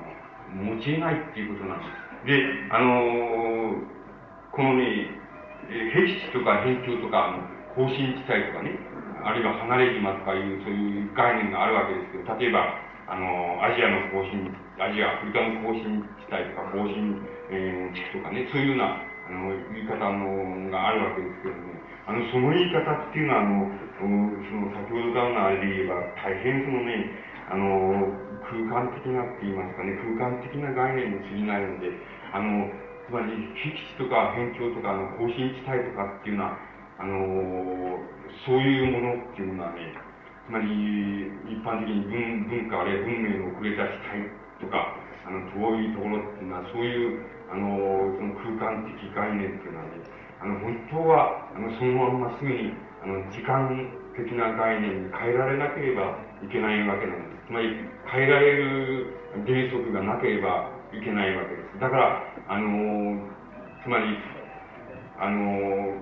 [0.53, 2.07] 持ち得ないっていうことなんです。
[2.27, 3.83] で、あの
[4.51, 5.11] このね、
[5.69, 7.35] 僻地とか辺境とか、
[7.75, 8.73] 甲信地帯とかね、
[9.23, 12.73] あるいは離れ島とかいう、そういう概念があるわけですけど、例えば、
[13.07, 14.49] あの、アジアの甲信、
[14.79, 21.76] アジア、アフリカの甲信地帯とか、甲信、えー、地区とかね、そういうような、あの、言い方のがあるわけですけどね、
[22.07, 23.67] あの、その言い方っていうのは、あの、
[23.99, 27.03] その、先ほどからのあれで言えば、大変そのね、
[27.51, 28.07] あの、
[28.47, 31.91] 空間的なって言いますかね、空間的な概念に過ぎないので、
[32.31, 32.71] あの、
[33.07, 36.55] つまり、僻地とか辺境とか、あの、甲信地帯とかっていうのは、
[36.95, 37.99] あの、
[38.47, 39.91] そういうものっていうのはね、
[40.47, 44.31] つまり、一般的に文文化あるいは文明の遅れた地帯
[44.63, 44.95] とか、
[45.27, 47.19] あの、遠いところっていうのは、そういう、
[47.51, 50.07] あの、その空間的概念っていうのはね、
[50.41, 52.73] あの、本当は、あの、そのまんますぐに、
[53.03, 57.47] あの、時間的な概念に変えられなければいけないわけなんです。
[57.47, 57.73] つまり、
[58.05, 61.79] 変えられる原則がなければいけないわけです。
[61.79, 63.17] だから、あの、
[63.83, 64.17] つまり、
[65.19, 65.97] あの、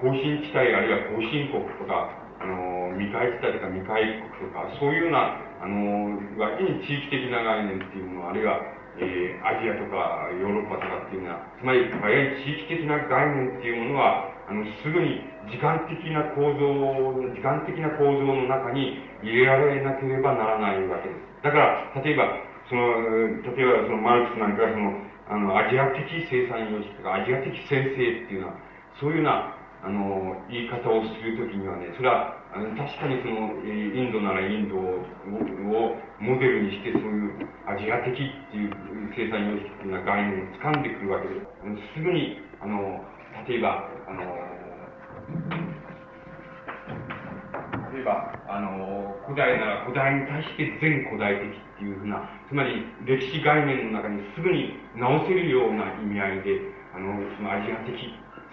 [0.00, 8.60] 甲信地帯あるいは甲信国とか、あの、未開地帯とか未開国とか、そういうような、あの、割に地域的な概念っていうもの、あるいは、
[8.98, 15.20] えー、アジアとかヨーロッパとかっていうのは、つまり、やはり地域的な概念っていうものは、あの、すぐに
[15.50, 16.64] 時間的な構造、
[17.34, 21.42] 時間的な構造の中に入れられなければならないわけです。
[21.42, 24.96] だから、例えば、その、例えばそのマルクスなんかその、
[25.28, 28.54] あの、アジア的生産様式とか、アジア的先生っていうのは、
[29.00, 38.72] そういうような、あの、言い方をするときにはね、それは、あの確かにその、インドならインドをモデルにして、そういうアジア的っていう
[39.12, 41.46] 生産様式っていうような概念を掴んでくるわけです。
[41.94, 43.04] すぐに、あの、
[43.48, 44.22] 例えば、あの、
[47.92, 56.60] 例えば、あの、古代なら古代に対して全古代的っていうふうな、つまり歴史概念の中にすぐに直せるような意味合いで、
[56.94, 57.92] あの、そのアジア的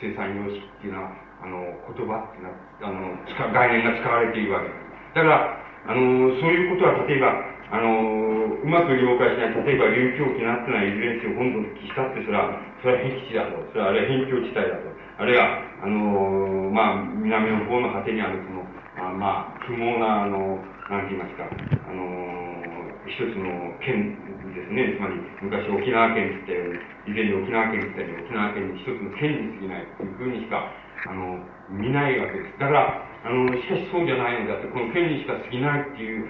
[0.02, 1.12] 生産様式っていうのは、
[1.44, 1.60] あの、
[1.96, 5.16] 言葉っていうのは、あの、概念が使われているわけです。
[5.16, 13.66] だから、あの、そういうことは、例えば、あの、うまく了解しない、例えば、流境沖縄ってのは、いずれにせよ本土にしたって、それは、それは僻地だと。
[13.74, 14.94] それは、あれは辺境地帯だと。
[15.18, 21.50] あるいは、あの、まあ、南の方の果てにある、その、あまあ、不毛な、あの、なんて言いますか、
[21.90, 24.22] あの、一つの県
[24.54, 24.94] ですね。
[24.94, 30.78] つまり、昔沖縄県って言ったように、以前に沖縄県って言ったように、沖縄県に一つの県に過ぎないというふうにしか、
[31.08, 31.40] あの、
[31.70, 32.60] 見ないわけです。
[32.60, 36.28] だから、あの、しかしそうじゃないのだって、この県にしか過ぎないっていう、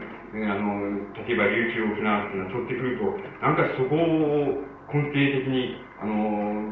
[0.49, 3.05] あの、例えば琉球沖縄っていうのは取ってくると、
[3.41, 4.61] なんかそこを
[4.93, 6.69] 根底的に、あの、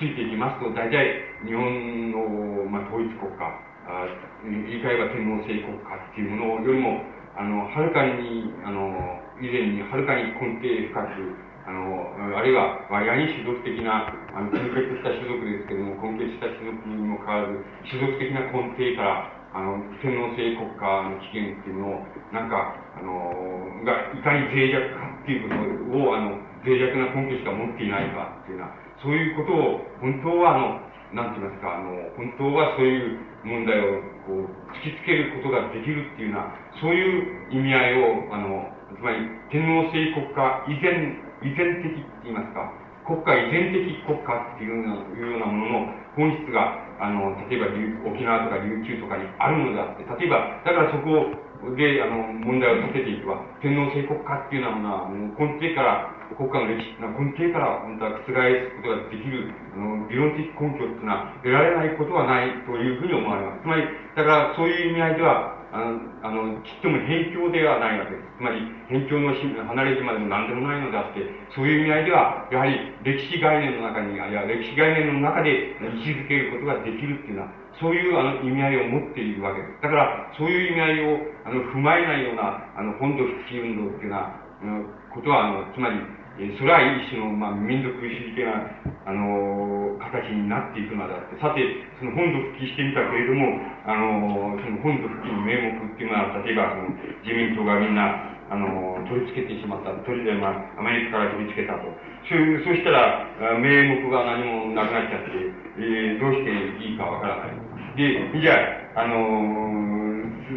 [0.00, 3.44] ついていきますと、大体、日本の、まあ、統一国家、
[3.84, 4.08] あ
[4.44, 7.04] 言い換えば天皇制国家っていうものよりも、
[7.36, 22.04] あの、はるかに、あの、以前にはるかに根底深く、あの、あるいは、割合に種族的な、あの、根結した種族ですけども、根結した種族にもかかわらず、種族的な根底から、あの、天皇制国家の起源っていうのを、
[22.36, 25.56] なんか、あの、が、いかに脆弱かっていうこ
[25.88, 26.36] とを、あの、
[26.68, 30.84] 脆弱な根拠しか持っていないかっていうような、そういうことを、本当は、あの、
[31.16, 34.52] なんて言いますか、あの、本当はそういう問題を、こう、
[34.84, 36.52] 突きつけることができるっていうような、
[36.82, 42.72] そういう意味合いを、あの、つまり、天皇制国家以前、依然的って言いますか、
[43.04, 43.78] 国家依然的
[44.08, 47.68] 国家っていうようなものの本質が、あの、例えば
[48.08, 51.28] 沖縄とか琉球とかにあるのであって、例えば、だからそこ
[51.76, 58.32] で、あの、問題を立てていけば、天皇制国家っていうようなものは、もう根底から、国家の歴史の、根底から本当は覆す
[58.80, 63.62] ことができる、あの、理論的根拠っていうのは得られないことはないというふうに思われます。
[63.62, 63.84] つまり、
[64.16, 68.38] だからそういう意味合いでは、あの、あの、ちっとも辺境ではないわけです。
[68.38, 77.50] つまり、辺境の離れ島でも何でもないのであって、そういう意味合いでは、やはり歴史概念の中に、あるいは歴史概念の中で位置づけることができるっていうのは、
[77.82, 79.82] そういうあの意味合いを持っているわけです。
[79.82, 84.30] だから、そういう意味合いをあの踏まえないような、あの、本土復帰運動っていうような、
[84.62, 85.98] あのことは、あの、つまり、
[86.34, 88.66] それは一種の、まあ、民族主義的な、
[89.06, 91.62] あの形になっていくのであって、さて、
[92.02, 93.54] その本土復帰してみたけれども、
[93.86, 96.90] あのその本土復帰の名目っていうのは、例えば、その
[97.22, 99.94] 自民党がみんな、あの取り付けてしまった。
[100.04, 101.86] 取りで、まあ、アメリカから取り付けたと。
[102.26, 103.30] そういう、したら、
[103.62, 105.38] 名目が何もなくなっちゃって、
[105.78, 106.50] えー、どうして
[106.82, 107.56] いいかわからない。
[107.96, 108.58] で、じゃ
[108.98, 109.14] あ、あの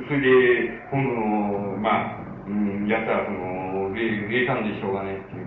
[0.07, 5.46] それで、今度の、まあ、うん、やったら、その、冷淡でしょうがないっていう。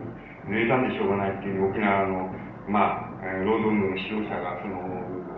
[0.50, 2.26] 名産でしょうがないっていう沖縄の、
[2.66, 4.82] まあ、労働の指導者が、その、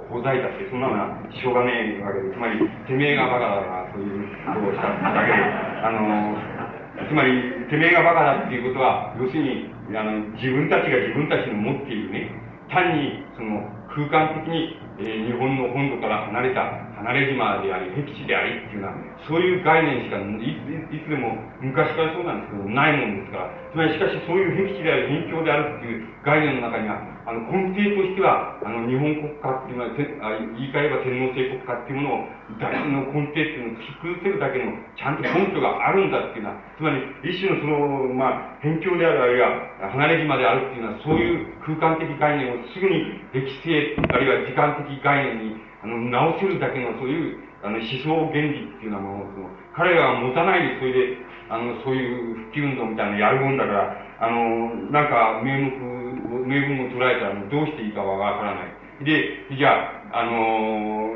[0.08, 0.80] ほざいたって、そん。
[0.80, 2.56] なのはしょうがねえわけで、つまり、
[2.88, 4.24] てめえがバカだから、そういう
[4.56, 5.40] ことをしただけで、
[5.84, 6.36] あの、
[7.08, 12.32] つまり、てめえがバカだっていうことは、要するに、あの、自分たちが自分たちの持っているね、
[12.72, 18.94] 単に、その、空間的に、えー、日本の本土から離れた、離れ島であり、僻地でありっていうのは、
[19.26, 20.22] そういう概念しかい、
[20.94, 32.26] いつでも昔からそうなんですけど、ないもんですから、つまりしかしそういう僻地であり、辺境であるっていう概念の中には、あの、根底としては、あの、日本国家っていうのは、言い換えれば天皇制国家っていうものを、
[32.58, 51.18] 大の根底っていうのを突き崩せるだけの、ちゃんと根拠があるんだっていうのは、つまり、一種のその、まあ、辺境である、あるいは、離れ島であるっていうのは、そういう空間的概念をすぐに歴史性、あるいは時間的概念に、あの、直せるだけの、そういう、あの、思想原理っていうようなものを、彼らは持たないで、それで、
[51.50, 55.70] あの、そういう復帰運動みたいなのやるもんだから、あの、なんか、名目、
[56.46, 59.04] 名分を捉えたらどうしていいかはわからない。
[59.04, 61.10] で、じゃあ、あの、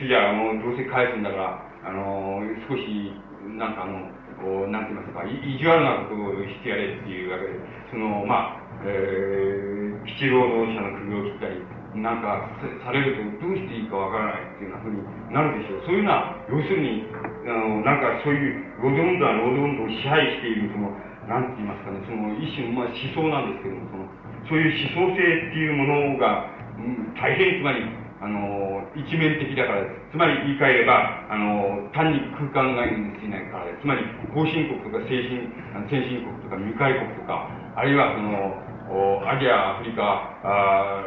[0.00, 3.12] じゃあ、もうどうせ返すんだから、あの、少し、
[3.58, 4.08] なんかあの、
[4.40, 7.58] こう、なんて言いますか、意地悪なことをしてやれっていうわけで、
[7.90, 11.62] その、まあ、えー、基地労働者の首を切ったり、
[11.94, 12.48] なんか
[12.84, 15.84] されるとどうしていいかわからないっていうふうになるでしょう。
[15.84, 17.04] そういうのは、要するに、
[17.44, 20.88] あの、なんかそういう労働運動は労働運動を支配している、その、
[21.28, 24.08] なんて言いますかね、その一種の、まあ、思想なんですけども、その、
[24.48, 27.84] そういう思想性っていうものが、うん、大変つまり、
[28.22, 30.14] あの、一面的だからです。
[30.14, 33.82] つまり言い換えれば、あの、単に空間概念に過ぎないからです。
[33.82, 35.50] つまり、後進国とか先進、
[35.90, 40.02] 先進国とか未開国とか、あるいはその、アジア、アフリカ
[40.42, 41.04] あ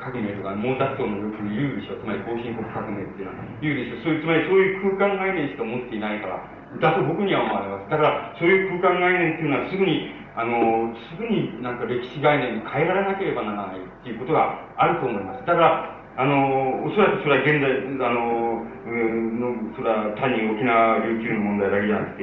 [0.00, 2.00] 革命とか、毛沢東のよく言うでしょ。
[2.00, 4.02] つまり後進国革命っていうのは言うでしょ。
[4.02, 6.40] そういう、つまりそういう空間概念しか持っていないから、
[6.80, 7.90] だと僕には思われます。
[7.90, 15.42] だから、そういう空間概念っていうのはすぐにあの、すぐになんか歴史概念に変えられなければならないっていうことがあると思います。
[15.42, 22.22] だから、あの、おそらくそれは現在、あの、のそれは単に沖縄、琉球の問題だけじゃなく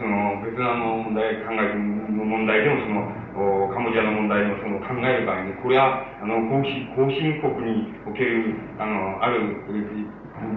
[0.00, 9.54] その、ベトナムの問題、考える問題でも、その、おカンボジアの問題もその考える場合に、これは、あの、後進、後進国における、あの、ある、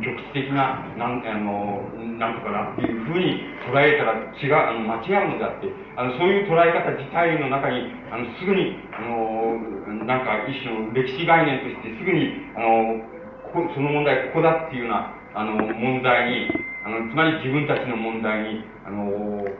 [0.01, 1.84] 局地的な、なん、あの、
[2.17, 5.67] なんとかなっていうふうに捉えたら違う、あの、間違うのであって、
[5.97, 13.13] あの、そういう捉え方自体の中に、あの、すぐに、あの、なんか一種の歴史概念としてすぐに、あの、
[13.53, 16.49] こその問題ここだっていうような、あの、問題に、
[16.86, 19.11] あの、つまり自分たちの問題に、あの、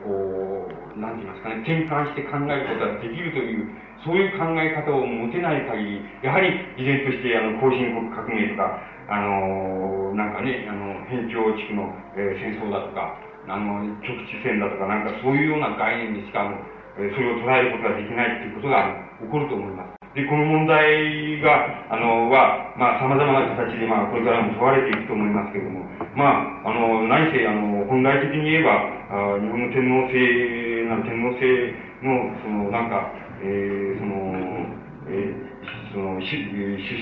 [0.02, 3.66] こう、なんて言いますかね、転換して考えることができるという、
[4.06, 8.78] そういう考え方を持てない限り、やはり依然として、あの、後進国革命とか、
[9.10, 13.18] あの、なんかね、あの、辺境地区の、えー、戦争だとか、
[13.48, 16.46] あの、局地戦だとか、なんかそういうような概念にしか、
[16.94, 20.04] それを捉えることができないということが起こると思います。
[20.14, 25.82] で、この問題が、あの、は、まあ、様々な形で、まあ、これからも問われていくと思いますけれども、
[26.14, 33.12] まあ、あの、何せ、あの、本来的に言えば、あ日本の天皇制な天皇制の、その、なんか、
[33.42, 34.74] えー、その、
[35.08, 36.36] えー、その、出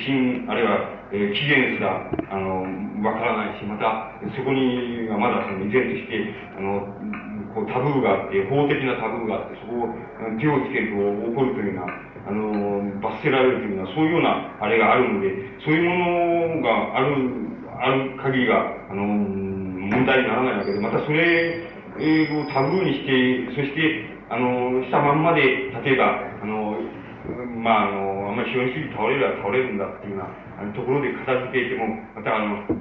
[0.06, 2.64] 身、あるいは、えー、起源すら、あの、
[3.04, 6.86] わからないし、また、そこにはまだ、その、依然として、あの、
[7.54, 9.92] こう、タブーがあって、法的なタブーがあって、そこを
[10.40, 11.92] 手をつけると起こるというような、
[12.26, 15.30] あの、罰せられるというのは、そういうようなあれがあるので、
[15.64, 17.16] そういうものがある、
[17.80, 25.42] ある限りが、あの、問題にならないわけで、またそれ英語をタブーにして、そして、あの、したまんまで、
[25.84, 26.76] 例えば、あの、
[27.62, 31.86] まあ、あの、あんまり資本主義倒れれば倒れるんだっていうような、ところで片付けても、
[32.16, 32.74] またあの、こ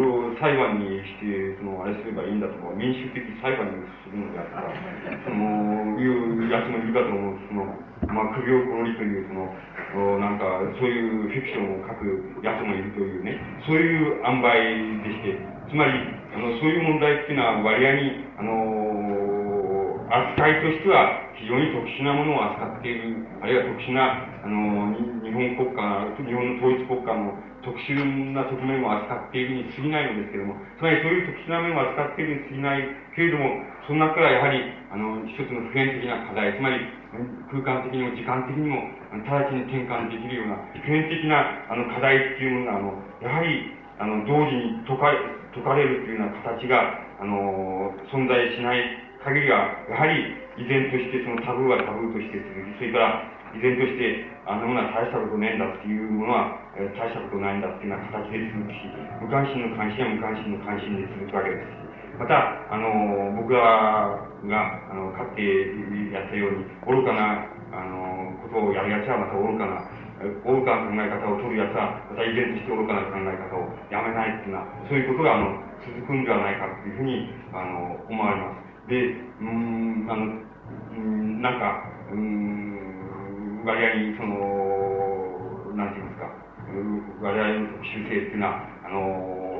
[0.00, 4.74] れを裁判にして、その、あれすればいいんだとか、民主的裁判にするのであったら、
[5.22, 7.68] その、いうやつもいるかと思う、その、
[8.10, 15.38] まあ、首をころりという、その、なんか、そういうフィクションを書くやつもいるというね、そういう塩梅でして、
[15.70, 18.58] つまり、あの、そういう問題っていうのは割合に、あの、
[20.08, 27.92] 扱いとしては非常に特殊なものを扱っている、あるいは特殊な、あの、日本国家、日本の統一国家の特殊
[28.32, 33.44] な側面を扱っているに過ぎないのですけれども、つまりそういう特殊な面を扱っているに過ぎないけれども、
[33.84, 36.80] その中からやはり、あの、一つの普遍的な課題、つまり
[37.52, 38.84] 空間的にも時間的にも
[39.24, 45.12] 直ちに転換できるような普遍的なあの課題っていうものが、あの、やはり、あの、同時に解か
[45.58, 48.82] 解かれるというような形が、あの、存在しない
[49.24, 58.86] 限りは、やはり依然としてそのタブーはタブーとして続き、それから依然として、あんなものは大したことねえんだっていうものは、え、大したことないんだっていうような形で続くし、
[59.20, 61.66] 無関心の関心は無関心の関心で続くわけです、
[62.18, 63.60] また、あの、僕ら
[64.46, 65.42] が、あの、かつて
[66.12, 69.84] やったように、愚かな、あの、ことをやるやつはまた愚かな、
[70.18, 78.90] 愚かな考え方を取るやつは、また依然として愚かな考え方をやめないっていうのは、そういうことが、あの、続くんではないかっていうふうに、あの、思われます。
[78.90, 80.42] で、うん、あの、
[80.90, 86.26] うん、なんか、うん、割合その、なんて言いますか、
[87.22, 89.57] 割合の特殊性っていうのは、あの、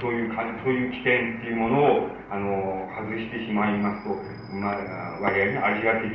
[0.00, 4.14] そういうか、そういう起点っていうものを、あの、外してしまいますと、
[4.54, 6.14] まあ、割合にアジア的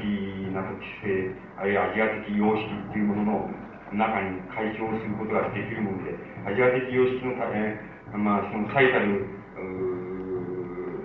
[0.55, 3.51] な特殊性、あるいはアジア的様式っていうものの
[3.91, 6.15] 中に解消することができるもので、
[6.47, 7.75] アジア的様式のため、
[8.15, 9.27] まあ、その最たる、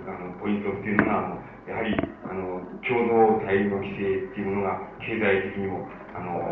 [0.07, 1.35] あのポイントっていうのが、
[1.67, 1.93] やはり、
[2.25, 5.83] あの、共同体の規制っていうものが、経済的にも、
[6.15, 6.47] あの、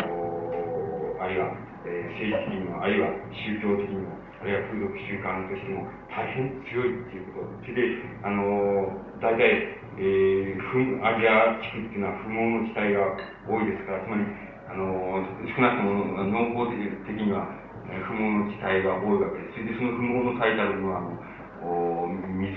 [1.23, 1.55] あるいは、
[1.87, 7.57] えー、政治的にも、あるいは宗教的にも、あるいは風俗習慣としても大変強いっていうこと。
[7.65, 13.17] それで、あの、大体、えー、アジア地区っていうのは不毛の地帯が
[13.49, 14.21] 多いですから、つまり、
[14.69, 17.49] あの、少なくとも農法的には
[17.87, 19.57] 不毛の地帯が多いわけです。
[19.57, 22.07] それで、その不毛の最たるのは、あの、
[22.37, 22.53] 水、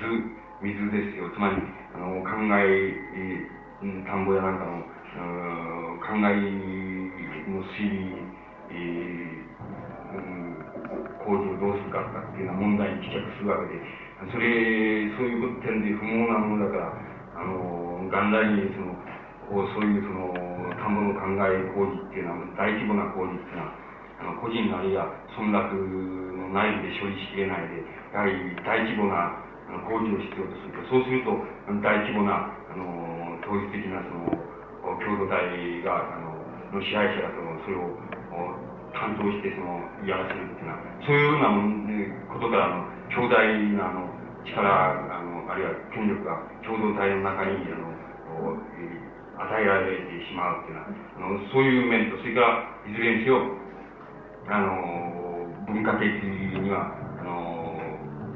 [0.61, 1.31] 水ですよ。
[1.33, 1.57] つまり、
[1.95, 2.93] あの、考え、
[3.81, 4.85] 田んぼやなんかの、
[6.05, 6.37] 考え
[7.49, 8.13] の推理、
[8.69, 9.30] えー、
[11.31, 13.79] 工事をどうするかとかっていうような問題に帰着するわけで、
[14.27, 14.51] それ、
[15.15, 16.91] そういう点で不毛なものだから、
[17.39, 18.99] あの、元来にその、
[19.71, 20.35] そういうその、
[20.75, 23.79] 田んぼの考え工事っていうのは、大規模な工事っていうのは、
[24.21, 27.81] あの個人あるいは村落の内部で処理しきれないで、
[28.13, 29.41] やはり大規模な
[29.89, 31.33] 工事を必要とすると、そうすると、
[31.81, 34.35] 大規模な、あの、統一的な、その、
[35.01, 36.37] 共同体が、あの、
[36.75, 41.51] の支配者が、その、それを、担当して、その、やらせるっていうのは、そういうような
[42.29, 44.09] ことから、あの、強大な、あの、
[44.45, 47.91] 力、あの、あるいは権力が共同体の中に、あの、
[49.41, 53.41] 与えられてしまうっていうのは、あの、そういう面と、それから、いずれにせよ、
[54.49, 57.77] あの、文化的には、あの、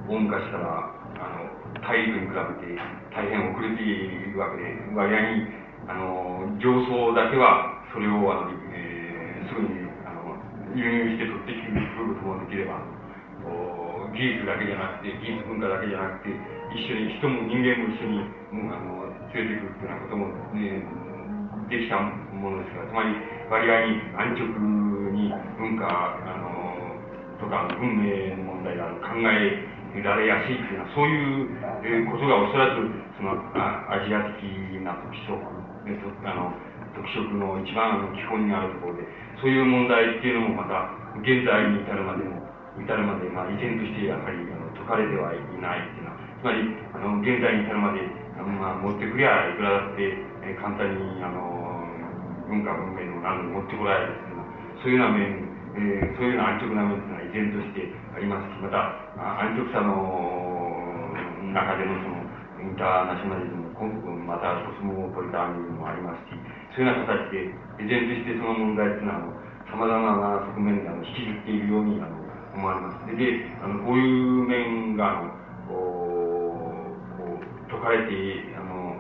[0.09, 2.81] 大昔からあの、大陸に比べて
[3.15, 5.47] 大変遅れているわけで、割合に、
[5.87, 9.87] あの、上層だけは、それを、あの、えー、すぐに、
[10.75, 12.83] 輸入して取ってきてくることもできれば、
[14.15, 16.35] 技術だけじゃなくて、技術文化だけじゃなくて、
[16.75, 18.19] 一緒に、人も人間も一緒に、
[18.51, 20.83] もう、あの、連れてくるというようなことも、ね、
[21.71, 23.15] できたものですから、つまり、
[23.51, 24.47] 割合に安直
[25.15, 26.85] に文化、あの、
[27.39, 32.87] とか文明の問題が考えられやすいというのは、そういうことがおそらく、
[33.19, 34.47] その、アジア的
[34.83, 35.39] な特色、
[36.25, 36.55] あの、
[36.95, 39.03] 特色の一番の基本にあるところで、
[39.41, 40.91] そういう問題っていうのもまた、
[41.23, 42.43] 現在に至るまでも、
[42.79, 46.59] 至るまで、まあ、依然としてやはり、あの、解かれてはいないっていうのは、つまり、
[46.93, 48.03] あの、現在に至るまで、
[48.35, 50.03] あのまあ、持ってくりゃいくらだって、
[50.43, 51.55] えー、簡単に、あの、
[52.51, 54.45] 文化文明の何持ってこられるっていうのは
[54.83, 59.95] そういうような面、えー、そういうような安直な面というのは依然としてありますし、また、安直さの
[61.57, 62.21] 中でのその、
[62.61, 63.65] インターナショナリズム、
[64.25, 66.37] またコスモポリタンもありますし、
[66.75, 69.31] そういうような形で、依然としてその問題というのは、
[69.71, 72.19] さまざまな側面であの引きずっているようにあの
[72.55, 73.07] 思われます。
[73.07, 75.31] で、であのこういう面が、あの
[75.71, 78.11] こう解かれて
[78.59, 78.99] あの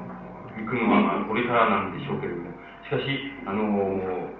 [0.54, 2.54] いくのは、まあ、これからなんでしょうけれども、
[2.86, 3.02] しかし、
[3.42, 4.30] あの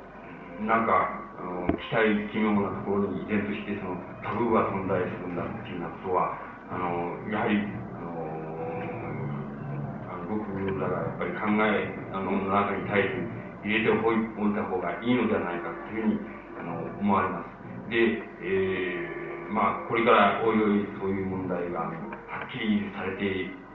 [0.62, 6.39] なんか、あの期待奇妙なところに依然としてそのタブーが存在するんだっていうようなことは、
[6.70, 7.59] あのやはり、
[10.28, 10.44] 僕
[10.80, 16.20] らがやっぱり考えあのの中に対して入れておいた方がいいのではないかというふうに
[16.60, 17.55] あの思われます。
[17.88, 17.96] で、
[18.40, 21.92] えー、まあ、これからおいおいそういう問題が、は
[22.44, 23.24] っきりされて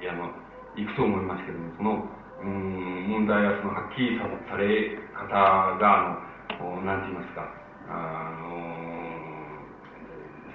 [0.10, 0.30] あの
[0.78, 2.08] いくと思いますけども、その、
[2.42, 5.28] うん、問題はそのはっきりさされ方
[5.78, 7.46] が、あの、なんて言いますか、
[7.90, 8.89] あの、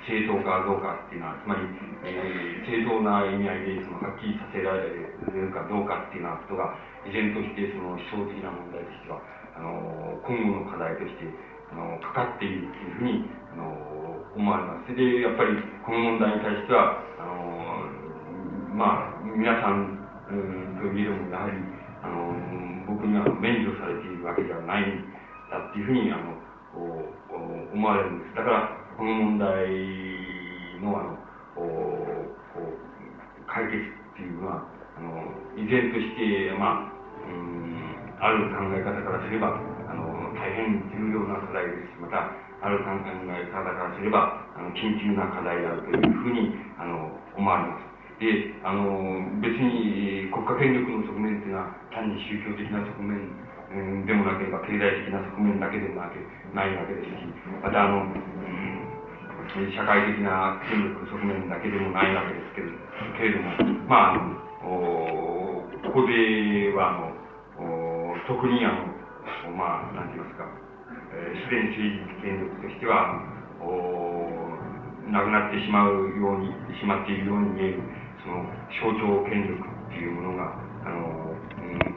[0.04, 1.64] 正当かどうかっていうのは、つまり、
[2.04, 6.76] えー、正当な意味合いでそのはっきりさせられるかどうかっていうようなことが、
[7.08, 9.20] 依然としてその思想的な問題としては、
[9.56, 11.24] あの、今後の課題として、
[11.72, 13.72] あの、かかっているというふうに、あの、
[14.36, 14.92] 思われます。
[14.92, 21.56] で、やっぱり、この問題に対しては、あの、まあ、皆さん、うん、といえども、やはり、
[22.04, 25.00] あの、僕には免除されているわけではないん
[25.48, 26.36] だっていうふうに、あの、
[27.72, 28.34] 思われるんです。
[28.34, 29.48] だから、この問題
[30.78, 31.18] の、あの、
[31.54, 32.74] こう、
[33.50, 34.66] 解決っていうのは、
[34.96, 36.94] あの、依然として、まあ、
[38.24, 39.58] ある考え方からすれば、
[39.90, 42.30] あの、大変重要な課題ですし、また、
[42.62, 47.94] ある考え方からすれば、あの、緊急な課題であるというふうに、あの、思われます。
[48.22, 53.28] で、あの、別に国家権力の側面というのは、単に宗教的な側面、
[53.74, 56.22] うん、でもなければ、経済的な側面だけでもなけ
[56.54, 57.28] ないわけですし、
[57.60, 58.06] また、あの、
[59.52, 63.52] 社会的な権力側面だけでもないわけですけれども、
[63.88, 70.48] まあ、ここでは、あの、特にあの、まあ、なんて言いますか、
[71.12, 73.20] えー、すでに政治的権力としては、
[73.60, 74.34] お
[75.12, 76.50] なくなってしまうように、
[76.80, 77.82] しまっているように見える、
[78.24, 78.48] その
[78.80, 81.36] 象徴権力っていうものが、あの、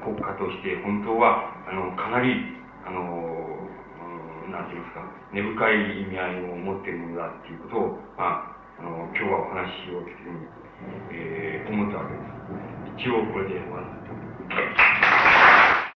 [0.04, 2.36] 国家として本当は、あの、かなり、
[2.86, 3.67] あの、
[4.52, 5.04] なんて言いますか、
[5.34, 10.48] 根深い意味合いを持っているものだっていうことを、まあ、あの、今日はお話ししようというふうに、
[11.12, 13.04] えー、思ったわけです。
[13.04, 15.17] 一応これで終わります。